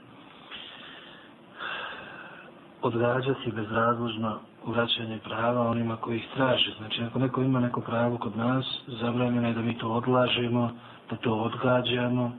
[2.81, 6.71] odgađati bezrazložno vraćanje prava onima koji ih traže.
[6.77, 10.71] Znači, ako neko ima neko pravo kod nas, zabranjeno je da mi to odlažemo,
[11.09, 12.31] da to odgađamo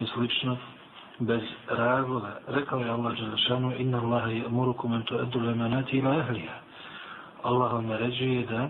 [0.00, 0.56] i slično,
[1.18, 2.38] bez razloga.
[2.48, 6.60] Rekao je Allah Đelešanu, inna Allaha je murukum en to edu lemanati ila ehlija.
[7.42, 8.68] Allah vam naređuje da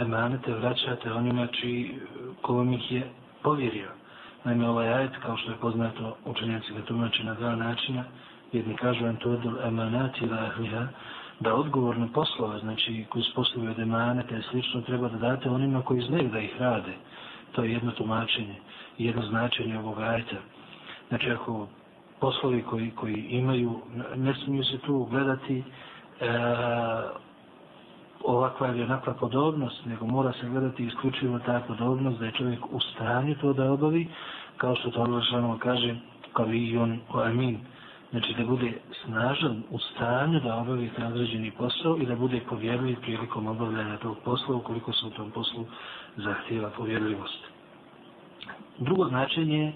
[0.00, 1.98] emanete vraćate onima čiji,
[2.42, 3.10] ko vam ih je
[3.42, 3.88] povjerio.
[4.44, 8.04] Naime, ovaj ajet, kao što je poznato učenjaci ga tumače na dva načina,
[8.52, 10.88] jedni kažu en to edul emanati ila
[11.40, 15.82] da odgovorne poslove, znači koji su poslovi od emanete i slično, treba da date onima
[15.82, 16.92] koji znaju da ih rade.
[17.52, 18.54] To je jedno tumačenje,
[18.98, 20.36] jedno značenje ovog ajeta.
[21.08, 21.68] Znači ako
[22.20, 23.80] poslovi koji, koji imaju,
[24.16, 25.62] ne smiju se tu gledati e,
[28.24, 32.80] ovakva ili onakva podobnost, nego mora se gledati isključivo ta podobnost da je čovjek u
[32.80, 34.08] stanju to da obavi,
[34.56, 35.96] kao što to Allah kaže,
[36.32, 37.58] kao i on o amin
[38.10, 38.72] znači da bude
[39.04, 44.16] snažan u stanju da obavi taj određeni posao i da bude povjerljiv prilikom obavljanja tog
[44.24, 45.66] posla ukoliko se u tom poslu
[46.16, 47.38] zahtjeva povjerljivost.
[48.78, 49.72] Drugo značenje,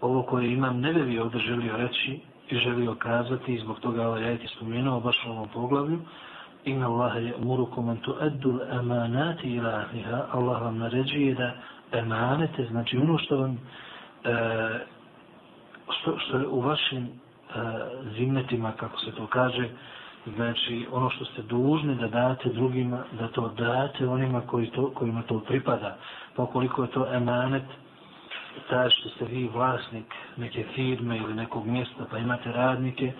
[0.00, 4.24] ovo koje imam ne bi ovdje želio reći i želio kazati i zbog toga ovaj
[4.24, 5.98] ajit je spomenuo baš u ovom poglavlju,
[6.64, 10.26] Inna Allahe je murukum an tuaddu amanati ila ahliha.
[10.32, 11.52] Allah vam naređuje da
[11.92, 13.58] emanete, znači ono što vam
[14.24, 14.34] e,
[15.90, 17.10] što, što je u vašim e,
[18.16, 19.68] zimnetima, kako se to kaže,
[20.34, 25.22] znači ono što ste dužni da date drugima, da to date onima koji to, kojima
[25.22, 25.96] to pripada.
[26.36, 27.64] Pa koliko je to emanet,
[28.70, 33.12] taj što ste vi vlasnik neke firme ili nekog mjesta, pa imate radnike,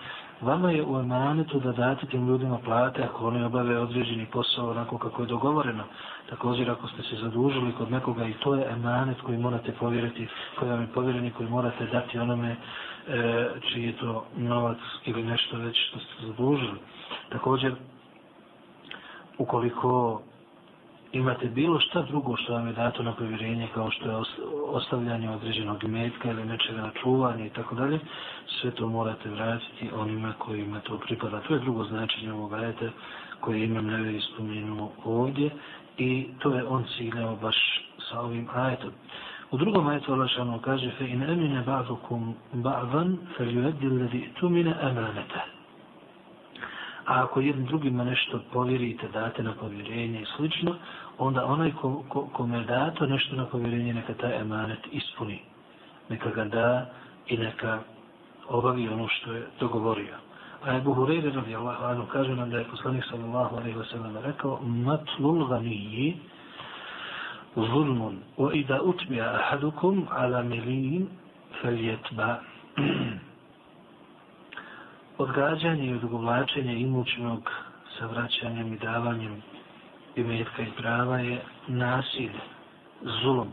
[0.45, 4.97] vama je u emanetu da date tim ljudima plate ako oni obave određeni posao onako
[4.97, 5.83] kako je dogovoreno.
[6.29, 10.27] Također ako ste se zadužili kod nekoga i to je emanet koji morate povjeriti,
[10.59, 12.57] koji vam je povjereni, koji morate dati onome e,
[13.61, 16.79] čiji je to novac ili nešto već što ste zadužili.
[17.29, 17.75] Također,
[19.37, 20.21] ukoliko
[21.15, 24.15] imate bilo šta drugo što vam je dato na povjerenje kao što je
[24.67, 27.99] ostavljanje određenog metka ili nečega na čuvanje i tako dalje,
[28.47, 31.39] sve to morate vratiti onima kojima to pripada.
[31.39, 32.85] To je drugo značenje ovog ajeta
[33.39, 35.49] koje imam neveri spomenuo ovdje
[35.97, 37.57] i to je on ciljao baš
[38.09, 38.91] sa ovim ajetom.
[39.51, 44.75] U drugom ajetu Allah šanu kaže fe in emine ba'dukum ba'van fel yuaddi alladhi tumina.
[47.05, 50.75] A ako jednim drugima nešto povjerite, date na povjerenje i slično,
[51.17, 55.39] onda onaj ko, ko, kome dato nešto na povjerenje, neka taj emanet ispuni.
[56.09, 56.89] Neka ga da
[57.27, 57.79] i neka
[58.47, 60.15] obavi ono što je dogovorio.
[60.63, 64.59] A Ebu Hureyre radijallahu anhu kaže nam da je poslanik sallallahu alaihi wa sallam rekao
[64.61, 66.17] matlul ganiji
[67.55, 71.07] zulmun wa ida utbija ahadukum ala milin
[71.61, 72.39] fel jetba
[75.23, 77.51] odgađanje i odugovlačenje imućnog
[77.99, 79.41] sa vraćanjem i davanjem
[80.15, 82.41] imetka i prava je nasilje,
[83.01, 83.47] zulum.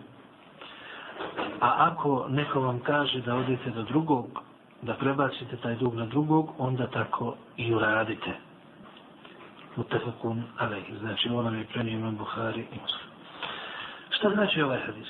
[1.60, 4.26] A ako neko vam kaže da odete do drugog
[4.82, 8.32] da prebacite taj dug na drugog, onda tako i uradite.
[9.76, 10.82] Mutafakun alej.
[11.00, 13.12] Znači, ovo nam je prenio imam Buhari i Muslim.
[14.10, 15.08] Šta znači ovaj hadis?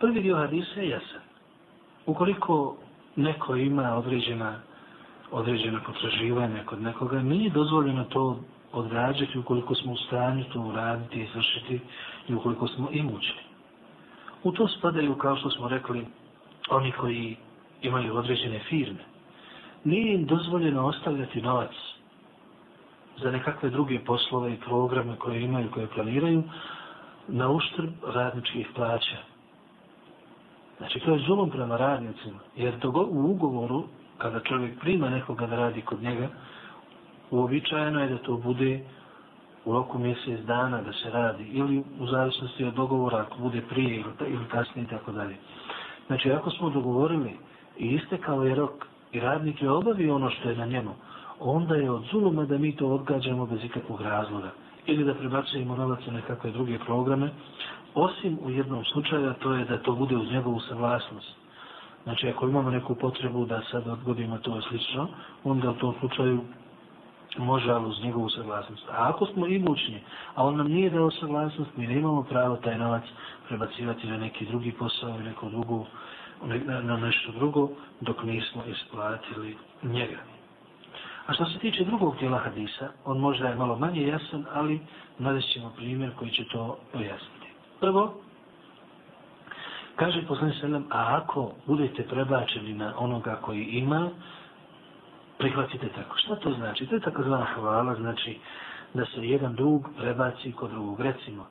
[0.00, 1.20] Prvi dio hadisa je jasan.
[2.06, 2.76] Ukoliko
[3.16, 4.60] neko ima određena
[5.32, 8.40] određena potraživanja kod nekoga, nije dozvoljeno to
[8.72, 11.80] odrađati ukoliko smo u stanju to uraditi i izvršiti
[12.28, 13.42] i ukoliko smo imućni.
[14.42, 16.06] U to spadaju, kao što smo rekli,
[16.70, 17.36] oni koji
[17.82, 19.12] imaju određene firme
[19.84, 21.70] nije im dozvoljeno ostavljati novac
[23.22, 26.42] za nekakve druge poslove i programe koje imaju, koje planiraju,
[27.28, 29.16] na uštrb radničkih plaća.
[30.78, 32.38] Znači, to je zulom prema radnicima.
[32.56, 33.84] Jer to u ugovoru,
[34.18, 36.28] kada čovjek prima nekoga da radi kod njega,
[37.32, 38.80] uobičajeno je da to bude
[39.64, 44.04] u roku mjesec dana da se radi, ili u zavisnosti od dogovora, ako bude prije
[44.20, 45.36] ili kasnije i tako dalje.
[46.06, 47.36] Znači, ako smo dogovorili
[47.78, 50.90] i istekao je rok i radnik je obavio ono što je na njemu,
[51.40, 54.50] onda je od zuluma da mi to odgađamo bez ikakvog razloga.
[54.86, 57.30] Ili da prebacujemo novac na nekakve druge programe,
[57.94, 61.36] osim u jednom slučaju, to je da to bude uz njegovu savlasnost.
[62.02, 65.08] Znači, ako imamo neku potrebu da sad odgodimo to slično,
[65.44, 66.40] onda u tom slučaju
[67.38, 68.88] može, ali uz njegovu saglasnost.
[68.88, 70.00] A ako smo imućni,
[70.34, 73.02] a on nam nije dao saglasnost, mi nemamo pravo taj novac
[73.48, 75.84] prebacivati na neki drugi posao ili neko drugo,
[76.82, 77.68] na nešto drugo
[78.00, 80.18] dok nismo isplatili njega.
[81.26, 84.80] A što se tiče drugog dijela hadisa, on možda je malo manje jasan, ali
[85.18, 87.48] nadest ćemo primjer koji će to pojasniti.
[87.80, 88.14] Prvo,
[89.96, 94.10] kaže poslani sallam, a ako budete prebačeni na onoga koji ima,
[95.42, 96.18] prihvatite tako.
[96.18, 96.86] Šta to znači?
[96.86, 98.38] To je takozvana hvala, znači
[98.94, 101.00] da se jedan dug prebaci kod drugog.
[101.00, 101.46] Recimo,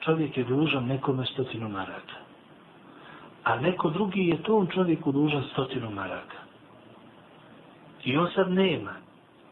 [0.00, 2.24] čovjek je dužan nekome stotinu maraka
[3.44, 6.36] a neko drugi je tom čovjeku dužan stotinu maraka.
[8.04, 8.92] I on sad nema.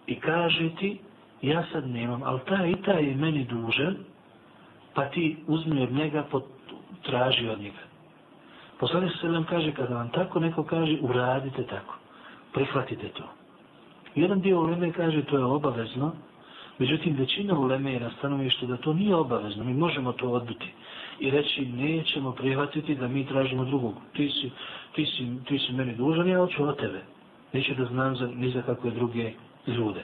[0.07, 1.01] I kaže ti,
[1.43, 3.97] ja sad nemam, ali taj i taj je meni dužan,
[4.95, 6.25] pa ti uzmi od njega,
[7.03, 7.85] traži od njega.
[8.79, 11.95] Poslanik se nam kaže, kada vam tako neko kaže, uradite tako.
[12.53, 13.25] Prihvatite to.
[14.15, 16.13] Jedan dio uleme kaže, to je obavezno,
[16.79, 20.73] međutim, većina uleme je na stanovištu da to nije obavezno, mi možemo to odbiti
[21.21, 23.95] i reći nećemo prihvatiti da mi tražimo drugog.
[24.13, 24.51] Ti si,
[24.95, 27.03] ti si, ti si meni dužan, ja hoću od tebe.
[27.53, 29.33] neću da znam za, ni za kakve druge
[29.67, 30.03] ljude.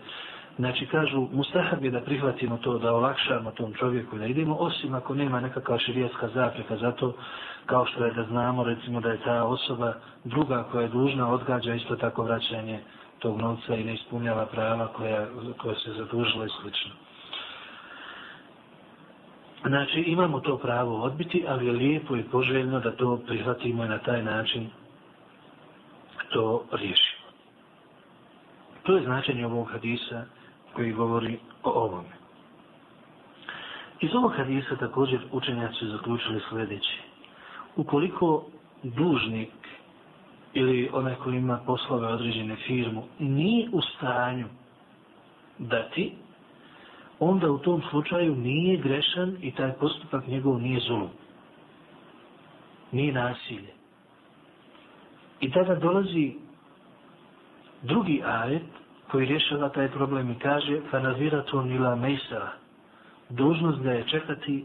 [0.59, 5.15] Znači, kažu, mustahab je da prihvatimo to, da olakšamo tom čovjeku da idemo, osim ako
[5.15, 7.13] nema nekakva širijetska zapreka za to,
[7.67, 9.95] kao što je da znamo, recimo, da je ta osoba
[10.25, 12.81] druga koja je dužna, odgađa isto tako vraćanje
[13.19, 15.27] tog novca i ne ispunjava prava koja,
[15.59, 16.91] koja se zadužila i slično.
[19.67, 23.99] Znači, imamo to pravo odbiti, ali je lijepo i poželjno da to prihvatimo i na
[23.99, 24.71] taj način
[26.33, 27.29] to riješimo.
[28.83, 30.25] To je značenje ovog hadisa
[30.73, 32.19] koji govori o ovome.
[34.01, 36.99] Iz ovog hadisa također učenjaci zaključili sljedeće.
[37.77, 38.47] Ukoliko
[38.83, 39.51] dužnik
[40.55, 44.47] ili onaj koji ima poslove određene firmu nije u stanju
[45.59, 46.13] dati,
[47.19, 51.11] onda u tom slučaju nije grešan i taj postupak njegov nije zulum.
[52.93, 53.73] Nije nasilje.
[55.41, 56.35] I tada dolazi
[57.83, 58.63] drugi ajet
[59.11, 62.53] koji rješava taj problem i kaže fanazira to nila mejsara.
[63.31, 64.65] Dužnost da je čekati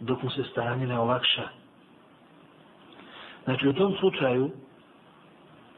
[0.00, 1.48] dok mu se stanje ne olakša.
[3.44, 4.50] Znači u tom slučaju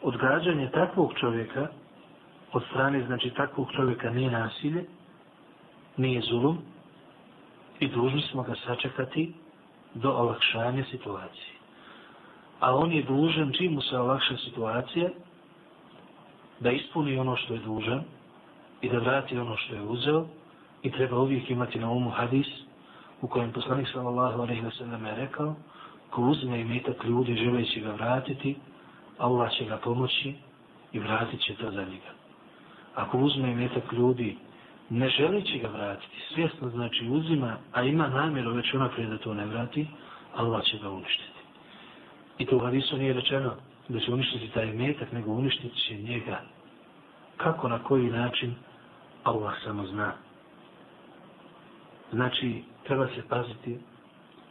[0.02, 1.68] odgađanje takvog čovjeka
[2.52, 4.84] od strane znači takvog čovjeka nije nasilje,
[5.96, 6.58] nije zulum
[7.80, 9.34] i dužni smo ga sačekati
[9.94, 11.52] do olakšanja situacije.
[12.60, 15.08] A on je dužan, čim mu se olakša situacija,
[16.60, 18.02] da ispuni ono što je dužan
[18.80, 20.26] i da vrati ono što je uzeo
[20.82, 22.46] i treba uvijek imati na umu hadis
[23.20, 25.54] u kojem poslanik sallallahu alejhi ve sellem je rekao
[26.10, 28.56] ko uzme imetak ljudi želeći ga vratiti,
[29.22, 30.34] Allah će ga pomoći
[30.92, 32.12] i vratit će to za njega.
[32.94, 34.36] Ako uzme i metak ljudi
[34.90, 39.46] ne želeći ga vratiti, svjesno znači uzima, a ima namjeru već unaprijed da to ne
[39.46, 39.86] vrati,
[40.34, 41.40] Allah će ga uništiti.
[42.38, 43.54] I to u hadisu nije rečeno
[43.88, 46.40] da će uništiti taj metak, nego uništiti će njega.
[47.36, 48.54] Kako, na koji način,
[49.24, 50.12] Allah samo zna.
[52.12, 53.78] Znači, treba se paziti,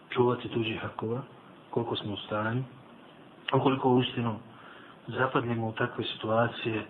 [0.09, 1.21] čuvati tuđih hakova,
[1.69, 2.63] koliko smo u stanju,
[3.53, 4.35] ukoliko u istinu
[5.17, 6.83] zapadnemo u takve situacije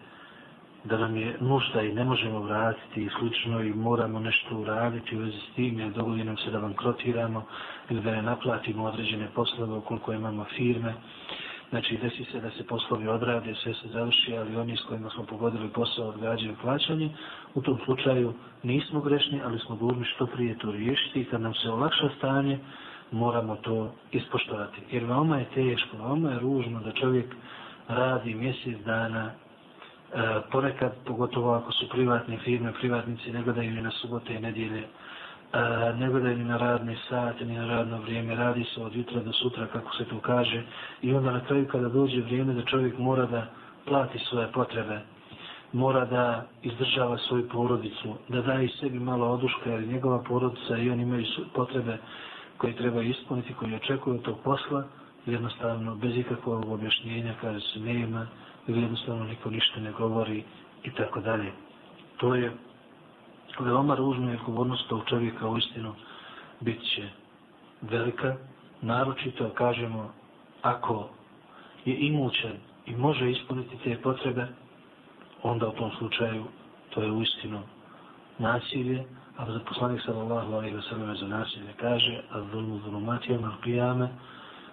[0.83, 5.19] da nam je nužda i ne možemo vratiti i slično i moramo nešto uraditi u
[5.19, 7.45] vezi s tim, jer dogodi nam se da bankrotiramo
[7.89, 10.93] ili da ne naplatimo određene poslove ukoliko imamo firme.
[11.69, 15.23] Znači, desi se da se poslovi odrade, sve se završi, ali oni s kojima smo
[15.23, 17.09] pogodili posao odgađaju plaćanje.
[17.55, 21.53] U tom slučaju nismo grešni, ali smo dužni što prije to riješiti i kad nam
[21.53, 22.59] se olakša stanje,
[23.11, 24.81] moramo to ispoštovati.
[24.91, 27.35] Jer veoma je teško, veoma je ružno da čovjek
[27.95, 33.91] radi mjesec dana, e, ponekad, pogotovo ako su privatne firme, privatnici ne gledaju ni na
[33.91, 34.87] subote i nedjelje, e,
[35.99, 39.33] ne gledaju ni na radne sate, ni na radno vrijeme, radi se od jutra do
[39.33, 40.63] sutra, kako se to kaže,
[41.01, 43.45] i onda na kraju kada dođe vrijeme da čovjek mora da
[43.85, 44.99] plati svoje potrebe,
[45.73, 50.99] mora da izdržava svoju porodicu, da daje sebi malo oduška, jer njegova porodica i on
[50.99, 51.97] imaju potrebe
[52.57, 54.83] koje treba ispuniti, koje očekuju od tog posla,
[55.25, 58.27] jednostavno, bez ikakvog objašnjenja, kaže se nema,
[58.67, 60.43] ili jednostavno niko ništa ne govori
[60.83, 61.51] i tako dalje.
[62.17, 62.51] To je
[63.59, 65.93] veoma ružno i odgovornost tog čovjeka u istinu
[66.59, 67.09] bit će
[67.81, 68.35] velika,
[68.81, 70.13] naročito kažemo
[70.61, 71.09] ako
[71.85, 74.47] je imućan i može ispuniti te potrebe,
[75.43, 76.43] onda u tom slučaju
[76.89, 77.61] to je u istinu
[78.39, 79.03] nasilje,
[79.37, 84.07] a za poslanik sallallahu alaihi wa sallam za nasilje kaže a zulmu zulumatijama al qiyame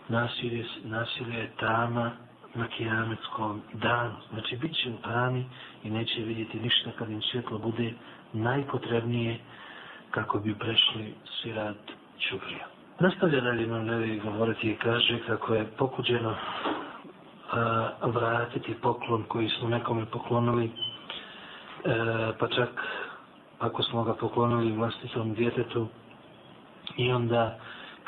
[0.09, 2.11] nasilje, nasilje je tama
[2.55, 4.15] na kijametskom danu.
[4.33, 5.45] Znači, bit će u tami
[5.85, 7.93] i neće vidjeti ništa kad im svjetlo bude
[8.33, 9.39] najpotrebnije
[10.11, 11.77] kako bi prešli sirat
[12.29, 12.67] čuvrija.
[13.01, 16.35] Nastavlja dalje nam nevi govoriti i kaže kako je pokuđeno
[17.53, 20.71] a, vratiti poklon koji smo nekome poklonili,
[21.85, 22.69] a, pa čak
[23.59, 25.89] ako smo ga poklonili vlastitom djetetu
[26.97, 27.59] i onda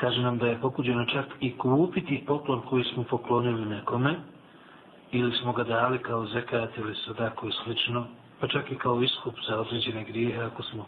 [0.01, 4.15] kaže nam da je pokuđeno čak i kupiti poklon koji smo poklonili nekome
[5.11, 8.05] ili smo ga dali kao zekat ili sadako i slično,
[8.39, 10.85] pa čak i kao iskup za određene grijehe ako smo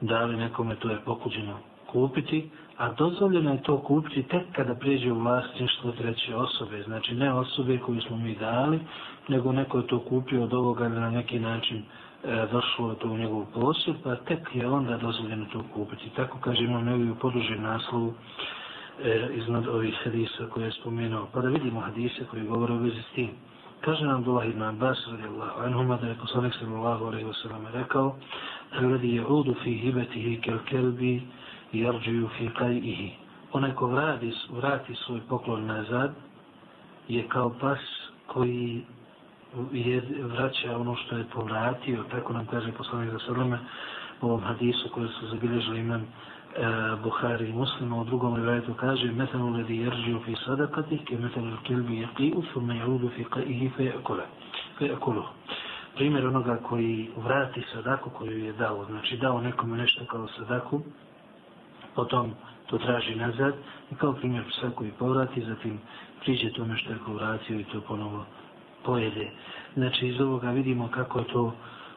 [0.00, 5.18] dali nekome, to je pokuđeno kupiti, a dozvoljeno je to kupiti tek kada prijeđe u
[5.18, 8.80] vlasništvo treće osobe, znači ne osobe koju smo mi dali,
[9.28, 11.82] nego neko je to kupio od ovoga ili na neki način
[12.24, 16.10] e, došlo to u njegov posjed, pa tek je onda dozvoljeno to kupiti.
[16.16, 18.14] Tako kaže imam nevi u podužen naslovu
[19.04, 21.28] e, iznad ovih hadisa koje je spomenuo.
[21.32, 23.30] Pa da vidimo hadise koji govore o vezi s tim.
[23.80, 28.16] Kaže nam Abdullah ibn Abbas radijallahu anhuma da je poslanik sallallahu alaihi wa sallam rekao
[28.70, 31.22] Hrvedi je udu fi hibetihi kel kelbi
[31.72, 33.10] jarđuju fi kajihi.
[33.52, 36.14] Onaj ko vrati, vrati svoj poklon nazad
[37.08, 37.78] je kao pas
[38.26, 38.82] koji
[40.22, 43.58] vraća ono što je povratio, tako nam kaže poslanik za sveme
[44.20, 46.06] u ovom hadisu koji su zabilježili imam e,
[47.02, 51.96] Buhari i muslima, u drugom rivajetu kaže metanu ledi jeržiju fi sadakati ke metanu kilbi
[51.96, 54.24] je qiju thumme jarudu fi qaihi fe ekole
[54.78, 55.30] fe ekolo
[55.94, 60.80] primjer onoga koji vrati sadaku koju je dao znači dao nekome nešto kao sadaku
[61.94, 62.34] potom
[62.66, 63.54] to traži nazad
[63.92, 65.80] i kao primjer psa koji povrati zatim
[66.20, 68.24] priđe tome što je povratio i to ponovo
[68.84, 69.30] pojede.
[69.74, 71.52] Znači iz ovoga vidimo kako je to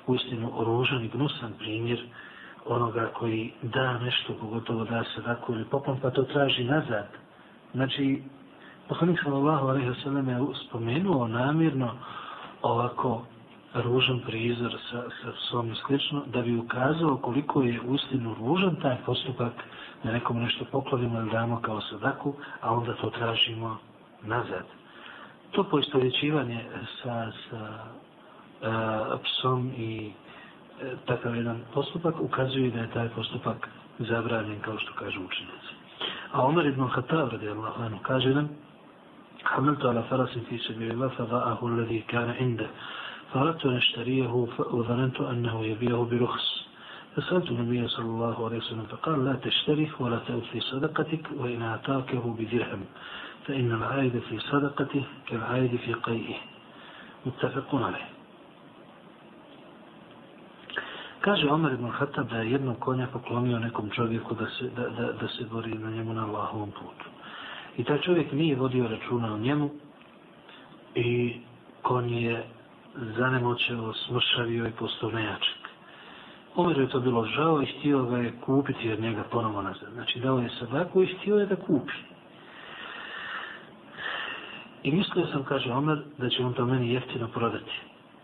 [0.07, 2.03] uistinu oružan i gnusan primjer
[2.65, 7.07] onoga koji da nešto, pogotovo da se tako ili popom, pa to traži nazad.
[7.73, 8.23] Znači,
[8.88, 11.91] poslanik sallallahu alaihi wa sallam je spomenuo namjerno
[12.61, 13.25] ovako
[13.73, 18.97] ružan prizor sa, sa svom i slično, da bi ukazao koliko je uistinu ružan taj
[19.05, 19.53] postupak
[20.03, 23.77] da nekom nešto poklonimo ili damo kao sadaku, a onda to tražimo
[24.23, 24.82] nazad
[25.53, 26.59] to poistovjećivanje
[27.03, 27.63] sa, sa
[28.61, 34.93] uh, psom i uh, takav jedan postupak ukazuje da je taj postupak zabranjen kao što
[34.93, 35.73] kažu učenici.
[36.31, 38.49] A Omer ibn Khattab Allah anu kaže nam
[39.45, 42.67] حملت على فرس في سبيل الله فضاءه الذي كان عنده
[43.33, 46.65] فأردت أن أشتريه وظننت أنه يبيعه برخص
[47.15, 52.81] فسألت النبي صلى الله عليه وسلم فقال لا تشتري ولا تأتي صدقتك وإن أعطاكه بدرهم
[53.46, 56.36] فإن العائد في صدقته كالعائد في قيئه
[57.26, 58.09] متفقون عليه
[61.20, 65.12] Kaže Omer ibn Khattab da je jednog konja poklonio nekom čovjeku da se, da, da,
[65.12, 67.09] da se bori na njemu na Allahovom putu.
[67.76, 69.70] I taj čovjek nije vodio računa o njemu
[70.94, 71.40] i
[71.82, 72.44] konj je
[72.94, 75.59] zanemoćeo, smršavio i postao nejačak.
[76.54, 79.92] Omer je to bilo žao i htio ga je kupiti od njega ponovo nazad.
[79.92, 81.92] Znači dao je sadaku i htio je da kupi.
[84.84, 87.71] I mislio sam, kaže Omer, da će on to meni jeftino prodati.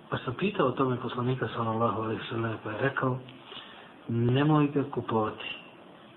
[0.09, 3.19] Pa sam pitao o tome poslanika sallallahu alaihi sallam pa je rekao
[4.07, 5.45] nemoj ga kupovati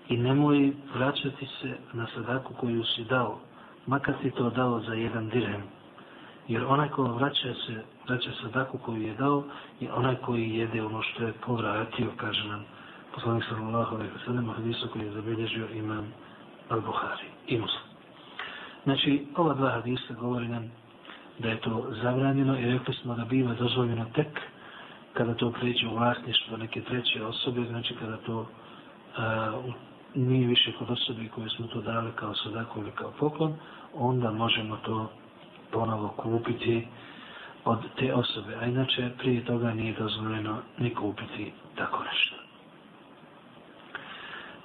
[0.09, 3.39] i nemoj vraćati se na sadaku koju si dao,
[3.87, 5.61] makar ti to dao za jedan dirhem.
[6.47, 9.43] Jer onaj ko vraća se, vraća sadaku koju je dao
[9.79, 12.65] i onaj koji jede ono što je povratio, kaže nam
[13.15, 16.13] poslanik sallallahu alaihi sallam, hadisu koji je zabilježio imam
[16.69, 17.82] al-Buhari i muslim.
[18.83, 20.71] Znači, ova dva hadisa govori nam
[21.39, 24.39] da je to zabranjeno i rekli smo da biva dozvoljeno tek
[25.13, 28.45] kada to pređe u vlasništvo neke treće osobe, znači kada to
[29.17, 29.61] a,
[30.15, 33.53] nije više kod osobe koje smo to dali kao sadaku ili kao poklon,
[33.93, 35.11] onda možemo to
[35.71, 36.87] ponovo kupiti
[37.65, 38.55] od te osobe.
[38.61, 42.42] A inače, prije toga nije dozvoljeno ni kupiti tako nešto.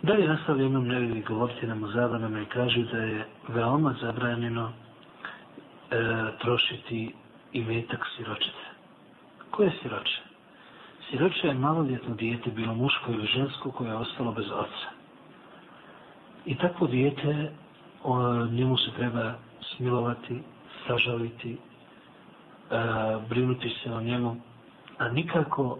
[0.03, 5.96] Dalje nastavlja imam nevili govoriti nam o zabranama i kaže da je veoma zabranjeno e,
[6.40, 7.14] trošiti
[7.53, 8.66] i metak siročice.
[9.51, 10.20] Ko je siroče?
[11.11, 14.88] Siroče je maloljetno dijete, bilo muško ili žensko, koje je ostalo bez oca.
[16.46, 17.51] I takvo dijete,
[18.05, 20.42] o, njemu se treba smilovati,
[20.86, 21.59] sažaliti, e,
[23.28, 24.36] brinuti se o njemu,
[24.99, 25.78] a nikako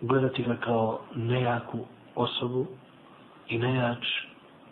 [0.00, 1.78] gledati ga kao nejaku
[2.14, 2.66] osobu
[3.50, 4.06] i nejač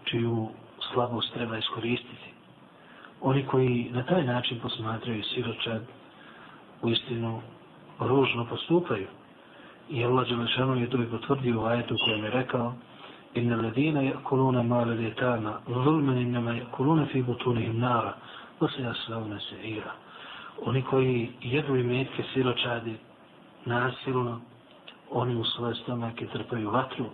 [0.05, 0.49] čiju
[0.93, 2.29] slabost treba iskoristiti
[3.21, 5.83] oni koji na taj način posmatraju siročad
[6.83, 7.41] u istinu
[8.01, 9.07] ružno postupaju.
[9.91, 12.75] I Allah Đelešanu je to i potvrdio u ajetu kojem je rekao
[13.35, 18.15] Inna ladina yakuluna mala ljetana zulmen innama yakuluna fi butunihim nara
[18.61, 19.93] wa se jaslavna se ira.
[20.63, 22.97] Oni koji jedu i metke siročadi
[23.65, 24.41] nasilno,
[25.11, 27.05] oni u svoje stomake trpaju vatru,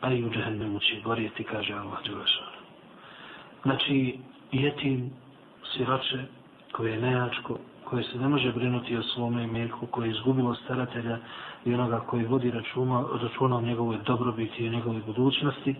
[0.00, 2.46] a i u džahennemu će gorjeti, kaže Allah Đelešan.
[3.62, 4.18] Znači,
[4.52, 5.10] jetim
[5.72, 6.18] siroče
[6.72, 11.18] koje je nejačko, koje se ne može brinuti o svome imetku, koje je izgubilo staratelja
[11.64, 15.74] i onoga koji vodi računa, računa o njegovoj dobrobiti i o njegovoj budućnosti,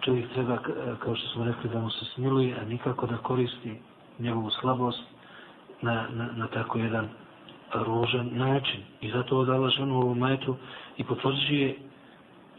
[0.00, 0.58] čovjek treba,
[0.98, 3.74] kao što smo rekli, da mu se smiluje, a nikako da koristi
[4.18, 5.02] njegovu slabost
[5.82, 7.08] na, na, na tako jedan
[7.74, 8.80] ružan način.
[9.00, 10.56] I zato odala ženu u ovom majetu
[10.96, 11.76] i potvrđuje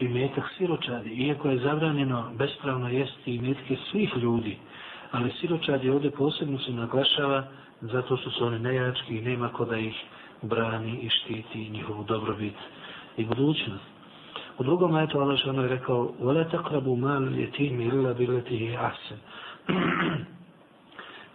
[0.01, 1.09] i metak siročadi.
[1.09, 4.57] Iako je zabranjeno bespravno jesti i metke svih ljudi,
[5.11, 7.43] ali siročad je ovdje posebno se naglašava
[7.81, 9.95] zato što su oni nejački i nema ko da ih
[10.41, 12.53] brani i štiti njihovu dobrobit
[13.17, 13.97] i budućnost.
[14.57, 19.17] U drugom ajetu Allah što je rekao وَلَا تَقْرَبُوا مَالُ الْيَتِيمِ إِلَّا بِلَتِهِ أَحْسَنِ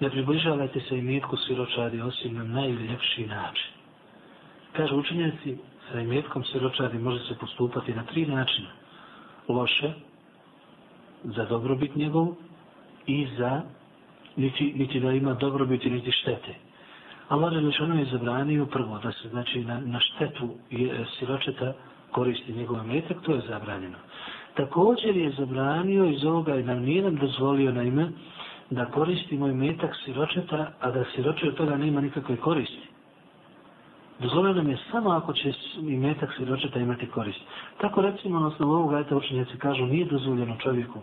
[0.00, 3.70] Ne približavajte se imetku siročadi osim na najljepši način.
[4.72, 5.56] Kaže učenjaci,
[5.91, 8.69] sa imetkom siročadi može se postupati na tri načina.
[9.47, 9.93] Loše,
[11.23, 12.27] za dobrobit njegov
[13.05, 13.61] i za
[14.35, 16.53] niti, niti da ima dobrobiti, niti štete.
[17.29, 21.73] Allah Želešanu je zabranio prvo da se znači na, na štetu je, e, siročeta
[22.11, 23.97] koristi njegov metak, to je zabranjeno.
[24.55, 28.09] Također je zabranio iz ovoga i nam nije nam dozvolio na ime
[28.69, 32.87] da koristi moj metak siročeta, a da siroče od toga nema nikakve koristi
[34.19, 37.39] dozvoljeno nam je samo ako će i metak svjedočeta imati korist.
[37.81, 40.99] Tako recimo na osnovu ovoga eta učenjaci kažu nije dozvoljeno čovjeku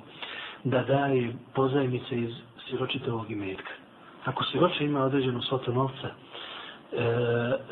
[0.65, 2.31] da daje pozajmice iz
[2.69, 3.71] siročitovog imetka.
[4.25, 6.15] Ako siroče ima određenu svotu novca, e,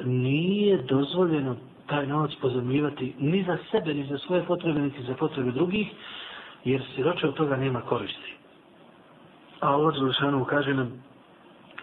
[0.04, 5.50] nije dozvoljeno taj novac pozemljivati ni za sebe, ni za svoje potrebe, niti za potrebe
[5.50, 5.88] drugih,
[6.64, 8.34] jer siroče od toga nema koristi.
[9.60, 11.02] A Allah Zulšanu kaže nam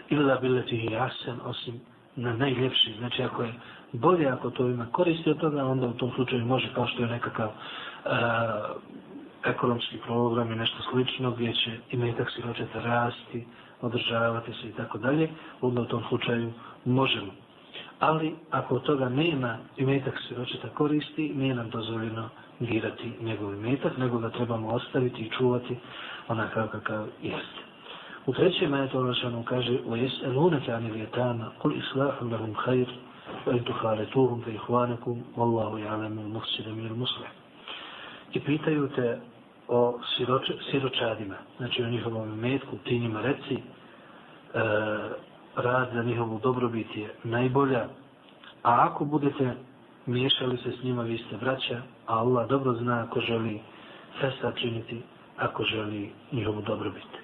[0.10, 1.82] ila bileti i jasen, osim
[2.20, 2.93] na najljepši.
[2.97, 3.53] Znači, ako je
[3.91, 7.07] bolje, ako to ima koristi od toga, onda u tom slučaju može, kao što je
[7.07, 7.51] nekakav e,
[9.45, 13.45] ekonomski program i nešto slično gdje će imetak siročeta rasti,
[13.82, 15.30] održavati se i tako dalje,
[15.61, 16.53] onda u tom slučaju
[16.86, 17.32] možemo.
[17.99, 23.97] Ali ako od toga nema i metak siročeta koristi, nije nam dozvoljeno dirati njegov metak,
[23.97, 25.78] nego ga trebamo ostaviti i čuvati
[26.28, 27.68] onakav kakav jeste.
[28.26, 32.88] U trećem ajetu Allah što nam kaže وَيَسْأَلُونَكَ عَنِ الْيَتَامَ قُلْ إِسْلَاحُ لَهُمْ خَيْرٌ
[33.46, 37.44] وَإِنْ تُخَالَتُوهُمْ فَإِخْوَانَكُمْ وَاللَّهُ يَعْلَمُ الْمُفْسِدَ مِنَ الْمُسْلِحِ
[38.34, 39.20] i pitaju te
[39.68, 43.61] o siroč, siročadima, znači o njihovom metku, ti njima reci, e,
[45.57, 47.88] rad za njihovu dobrobit je najbolja,
[48.62, 49.55] a ako budete
[50.07, 53.61] miješali se s njima, vi ste braća, a Allah dobro zna ako želi
[54.20, 55.02] festa činiti,
[55.38, 57.17] ako želi njihovu dobrobit.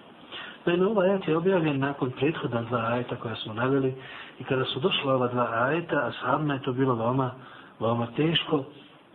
[0.65, 3.93] Naime, ovaj ajet je objavljen nakon prethodna dva ajeta koja smo naveli
[4.39, 7.31] i kada su došla ova dva ajeta, a samna je to bilo veoma,
[7.79, 8.63] veoma teško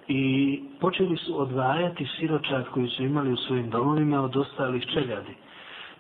[0.09, 5.35] i počeli su odvajati siročad koji su imali u svojim domovima od ostalih čeljadi.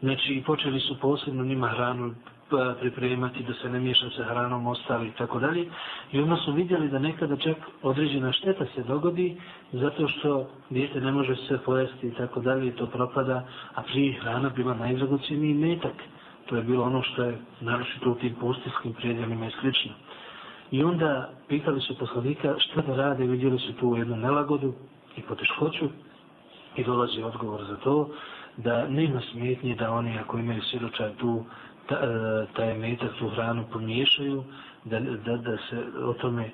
[0.01, 2.15] Znači, počeli su posebno njima hranu
[2.51, 5.69] Pa pripremati, da se ne miješa sa hranom ostali i tako dalje.
[6.13, 9.37] I onda su vidjeli da nekada čak određena šteta se dogodi
[9.73, 14.21] zato što dijete ne može se pojesti i tako dalje i to propada, a prije
[14.21, 15.95] hrana bila najdragoceniji metak.
[16.47, 19.93] To je bilo ono što je naročito u tim pustinským predjelima i slično.
[20.71, 24.75] I onda pitali su poslanika šta da rade, vidjeli su tu jednu nelagodu
[25.17, 25.89] i poteškoću
[26.77, 28.09] i dolazi odgovor za to
[28.57, 31.45] da nema smetnje da oni ako imaju siročaj tu
[31.91, 34.45] E, taj metak, tu hranu pomiješaju,
[34.85, 36.51] da, da, da se o tome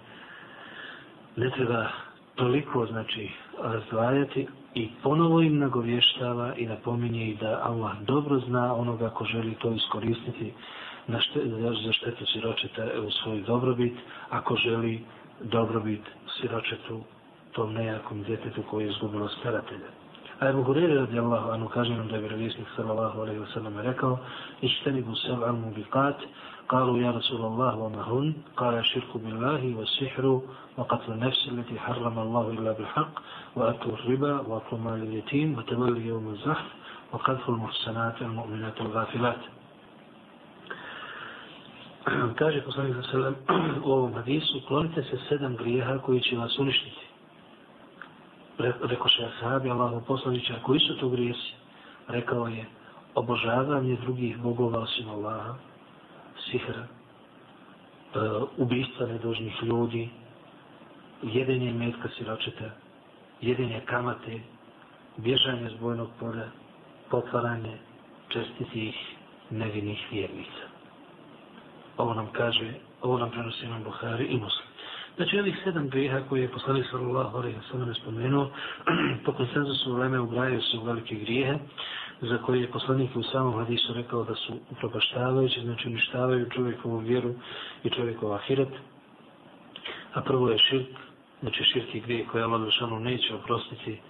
[1.37, 1.87] ne treba
[2.35, 3.31] toliko, znači,
[3.63, 9.55] razdvajati i ponovo im nagovještava i napominje i da Allah dobro zna onoga ko želi
[9.55, 10.53] to iskoristiti
[11.07, 11.41] na šte,
[11.85, 13.95] za štetu siročeta u svoj dobrobit,
[14.31, 15.01] ako želi
[15.41, 16.03] dobrobit
[16.41, 17.01] siročetu
[17.53, 20.06] tom nejakom djetetu koji je izgubilo staratelja.
[20.41, 24.19] A Ebu Hureyre radijallahu anhu kaže nam da je vjerovjesnik sallallahu alaihi wa sallam rekao
[24.63, 26.17] Ištenibu sev'an mubiqat
[26.69, 30.41] قالوا يا رسول الله وما هن قال الشرك بالله والسحر
[30.77, 33.15] وقتل النفس التي حرم الله إلا بالحق
[33.57, 36.67] وأكل الربا وأكل مال اليتيم وتولي يوم الزحف
[37.13, 39.43] وقذف المحسنات المؤمنات الغافلات
[42.39, 43.35] kaže poslanik sa selem
[43.83, 47.07] u ovom hadisu klonite se sedam grijeha koji će vas uništiti
[48.59, 51.55] rekao še sahabi Allahu poslanića, koji su to grijesi?
[52.09, 52.65] Rekao je,
[53.15, 55.55] obožavanje drugih bogova osim Allaha,
[56.51, 56.87] sihra, e,
[58.57, 60.09] ubistva nedožnih ljudi,
[61.23, 62.71] jedenje metka siročeta,
[63.41, 64.41] jedenje kamate,
[65.17, 66.49] bježanje s bojnog polja,
[67.11, 67.79] potvaranje
[68.29, 68.95] čestitih
[69.51, 70.65] nevinih vjernica.
[71.97, 74.66] Ovo nam kaže, ovo nam prenosi nam Buhari i Muslim.
[75.17, 78.51] Znači ovih sedam grijeha koje je poslanik sallallahu alaihi sallam spomenuo,
[79.25, 81.59] po konsenzusu uleme ugrajaju se u velike grijehe,
[82.21, 87.35] za koje je poslanik u samom hadisu rekao da su upropaštavajući, znači uništavaju čovjekovu vjeru
[87.85, 88.69] i čovjekov ahiret.
[90.15, 90.89] A prvo je širk,
[91.41, 94.01] znači širk je grije koje Allah Dušanu neće oprostiti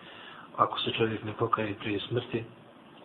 [0.56, 2.44] ako se čovjek ne pokaje prije smrti.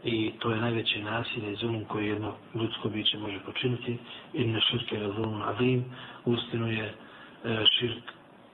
[0.03, 3.97] I to je najveće nasilje i zulum koje jedno ljudsko biće može počiniti.
[4.33, 5.85] I ne širke razumom adim,
[6.25, 6.93] ustinu je
[7.43, 8.03] E, širk,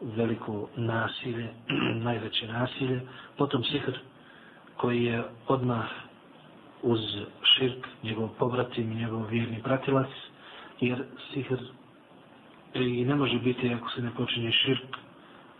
[0.01, 1.47] veliko nasilje,
[2.07, 3.01] najveće nasilje,
[3.37, 3.99] potom sihr
[4.77, 5.85] koji je odmah
[6.81, 6.99] uz
[7.43, 10.07] širk, njegov pobratim, njegov vjerni pratilac,
[10.79, 11.59] jer sihr
[12.73, 14.97] i ne može biti ako se ne počinje širk,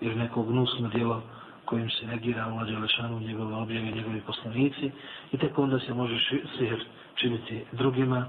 [0.02, 1.22] jer neko gnusno djelo
[1.66, 4.92] kojim se negira u Đelešanu, njegove objave, njegovi poslanici,
[5.32, 6.20] i tek onda se može
[6.58, 6.84] sihr
[7.16, 8.26] činiti drugima,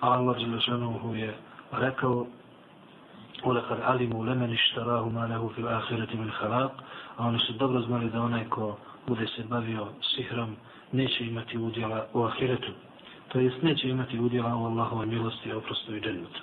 [0.00, 1.34] a Allah Đelešanu je
[1.72, 2.26] rekao
[3.43, 6.83] ولقد علموا لمن اشتراه ما له في الآخرة من خلاق
[7.17, 8.77] a oni su dobro znali da onaj ko
[9.07, 10.55] bude se bavio sihrom
[10.91, 12.71] neće imati udjela u ahiretu
[13.27, 16.41] to jest neće imati udjela u Allahove milosti oprostu i dženutu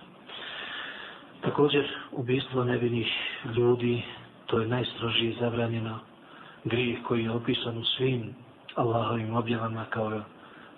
[1.41, 3.09] također ubijstvo nevinih
[3.57, 4.03] ljudi
[4.47, 5.99] to je najstrožije zabranjeno
[6.65, 8.35] grijeh koji je opisan u svim
[8.75, 10.21] Allahovim objavama kao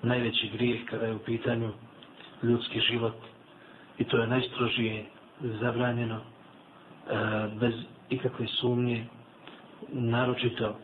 [0.02, 1.72] najveći grijeh kada je u pitanju
[2.42, 3.14] ljudski život
[3.98, 5.06] i to je najstrožije
[5.43, 6.21] zabranjeno e,
[7.59, 7.73] bez
[8.09, 9.05] ikakve sumnje
[9.89, 10.75] naročito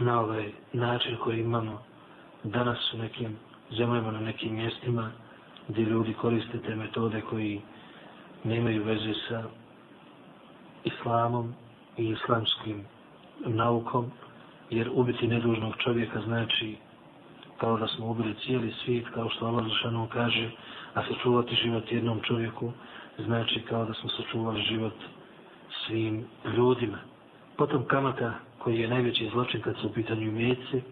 [0.00, 1.82] na ovaj način koji imamo
[2.44, 3.36] danas u nekim
[3.70, 5.10] zemljama na nekim mjestima
[5.68, 7.60] gdje ljudi koriste te metode koji
[8.44, 9.42] nemaju veze sa
[10.84, 11.54] islamom
[11.96, 12.84] i islamskim
[13.46, 14.10] naukom
[14.70, 16.76] jer ubiti nedužnog čovjeka znači
[17.58, 20.50] kao da smo ubili cijeli svijet kao što Allah Zašanom kaže
[20.94, 22.72] a sačuvati život jednom čovjeku
[23.24, 24.94] znači kao da smo sačuvali život
[25.86, 26.24] svim
[26.56, 26.98] ljudima.
[27.56, 30.82] Potom kamata koji je najveći zločin kad su u pitanju mjeci,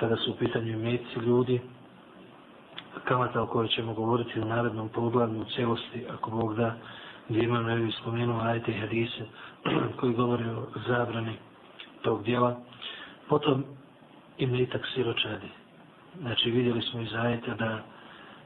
[0.00, 1.60] kada su u pitanju mjeci ljudi,
[3.04, 6.74] kamata o kojoj ćemo govoriti u narednom poglavlju u cijelosti, ako Bog da,
[7.28, 9.24] gdje imam nevi spomenuo ajte i hadise
[10.00, 11.34] koji govore o zabrani
[12.02, 12.60] tog dijela.
[13.28, 13.64] Potom
[14.38, 15.48] i mlitak siročadi.
[16.20, 17.82] Znači vidjeli smo iz ajeta da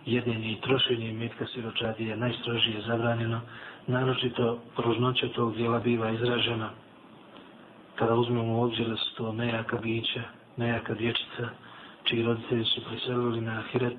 [0.07, 3.41] jedenje i trošenje metka siročadi je najstrožije zabranjeno,
[3.87, 6.71] naročito pružnoća tog dijela biva izražena
[8.01, 10.23] kada uzmemo u obzir da su to nejaka bića,
[10.57, 11.49] nejaka dječica,
[12.05, 13.99] čiji roditelji su preselili na ahiret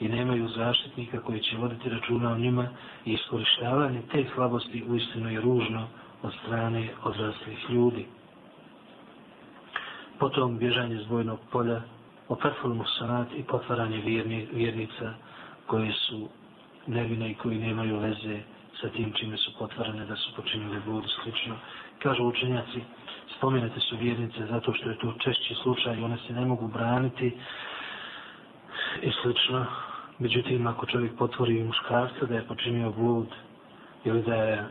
[0.00, 2.68] i nemaju zaštitnika koji će voditi računa o njima
[3.04, 5.86] i iskorištavanje te slabosti uistinu je ružno
[6.22, 8.06] od strane odraslih ljudi.
[10.18, 11.80] Potom bježanje zbojnog polja,
[12.28, 15.14] o perful musanat i potvaranje vjerni, vjernica
[15.66, 16.28] koje su
[16.86, 18.40] nevine i koji nemaju veze
[18.80, 21.54] sa tim čime su potvarane da su počinili budu slično.
[21.98, 22.80] Kažu učenjaci,
[23.36, 27.32] spomenete su vjernice zato što je to češći slučaj i one se ne mogu braniti
[29.02, 29.66] i slično.
[30.18, 33.28] Međutim, ako čovjek potvori muškarca da je počinio blud
[34.04, 34.68] ili da je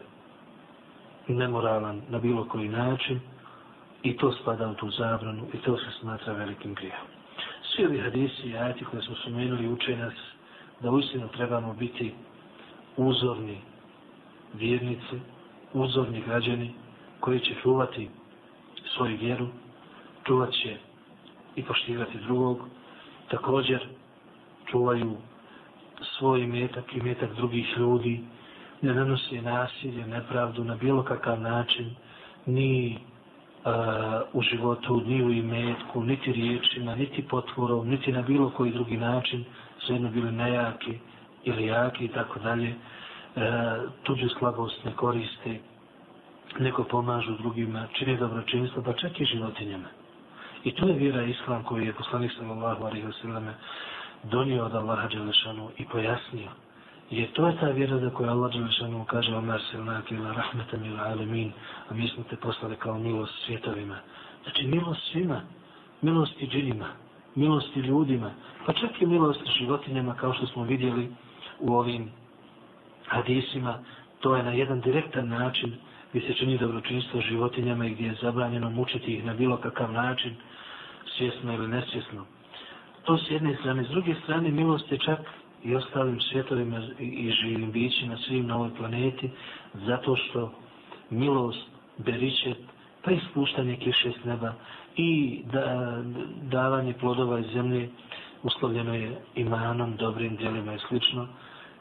[1.28, 3.20] nemoralan na bilo koji način,
[4.04, 7.08] i to spada u tu zabranu i to se smatra velikim grijehom.
[7.64, 10.14] Svi ovi hadisi i ajati koje smo spomenuli uče nas
[10.84, 12.14] da uistinu trebamo biti
[12.98, 13.58] uzorni
[14.54, 15.20] vjernici,
[15.74, 16.74] uzorni građani
[17.20, 18.10] koji će čuvati
[18.96, 19.48] svoju vjeru,
[20.24, 20.78] čuvat će
[21.56, 22.60] i poštivati drugog,
[23.30, 23.88] također
[24.72, 25.18] čuvaju
[26.18, 28.20] svoj metak i metak drugih ljudi,
[28.82, 31.96] ne nanosi nasilje, nepravdu na bilo kakav način,
[32.46, 32.98] ni
[34.34, 39.44] u životu, ni u imetku, niti riječima, niti potvorom, niti na bilo koji drugi način,
[39.86, 41.00] sve jedno bili nejaki
[41.44, 43.44] ili jaki i tako dalje, uh,
[44.04, 45.60] tuđu slabost ne koriste,
[46.60, 49.88] neko pomažu drugima, čini dobročinstvo, pa čak i životinjama.
[50.64, 53.48] I to je vjera islam koji je poslanik sallallahu alaihi wa sallam
[54.24, 56.50] donio od Allaha Đelešanu i pojasnio.
[57.12, 61.04] Jer to je ta vjera za koju Allah Đelešanu kaže Omar Selnak ila rahmetan ila
[61.04, 61.52] alemin,
[61.90, 63.98] a mi smo te poslali kao milost svjetovima.
[64.44, 65.42] Znači milost svima,
[66.02, 66.88] milost i džinima,
[67.36, 68.32] milost i ljudima,
[68.66, 71.12] pa čak i milost životinjama kao što smo vidjeli
[71.60, 72.12] u ovim
[73.08, 73.80] hadisima,
[74.20, 75.74] to je na jedan direktan način
[76.10, 80.36] gdje se čini dobročinstvo životinjama i gdje je zabranjeno mučiti ih na bilo kakav način,
[81.18, 82.26] svjesno ili nesvjesno.
[83.04, 83.84] To s jedne strane.
[83.84, 85.20] S druge strane, milost je čak
[85.64, 89.30] i ostalim svjetovima i živim bićima svim na ovoj planeti,
[89.74, 90.54] zato što
[91.10, 92.58] milost, beričet,
[93.04, 94.54] pa ispuštanje kiše s neba
[94.96, 95.98] i da,
[96.42, 97.90] davanje plodova iz zemlje
[98.44, 101.28] uslovljeno je imanom, dobrim djelima i slično.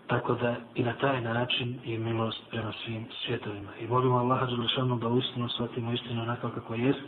[0.07, 3.71] Tako da i na taj način je milost prema svim svjetovima.
[3.81, 7.01] I molimo Allaha Đelešanu da uistinu shvatimo istinu onako kako jest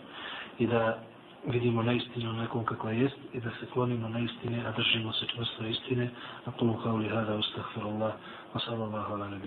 [0.58, 0.98] i da
[1.44, 5.66] vidimo na istinu nekom kako jest i da se klonimo neistine, a držimo se čvrsto
[5.66, 6.10] istine.
[6.46, 8.12] A kulu kao li hada ustahfirullah,
[8.54, 9.46] wa sallallahu ala nebi.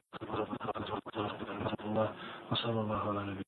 [2.52, 3.43] Wa sallallahu ala nebi.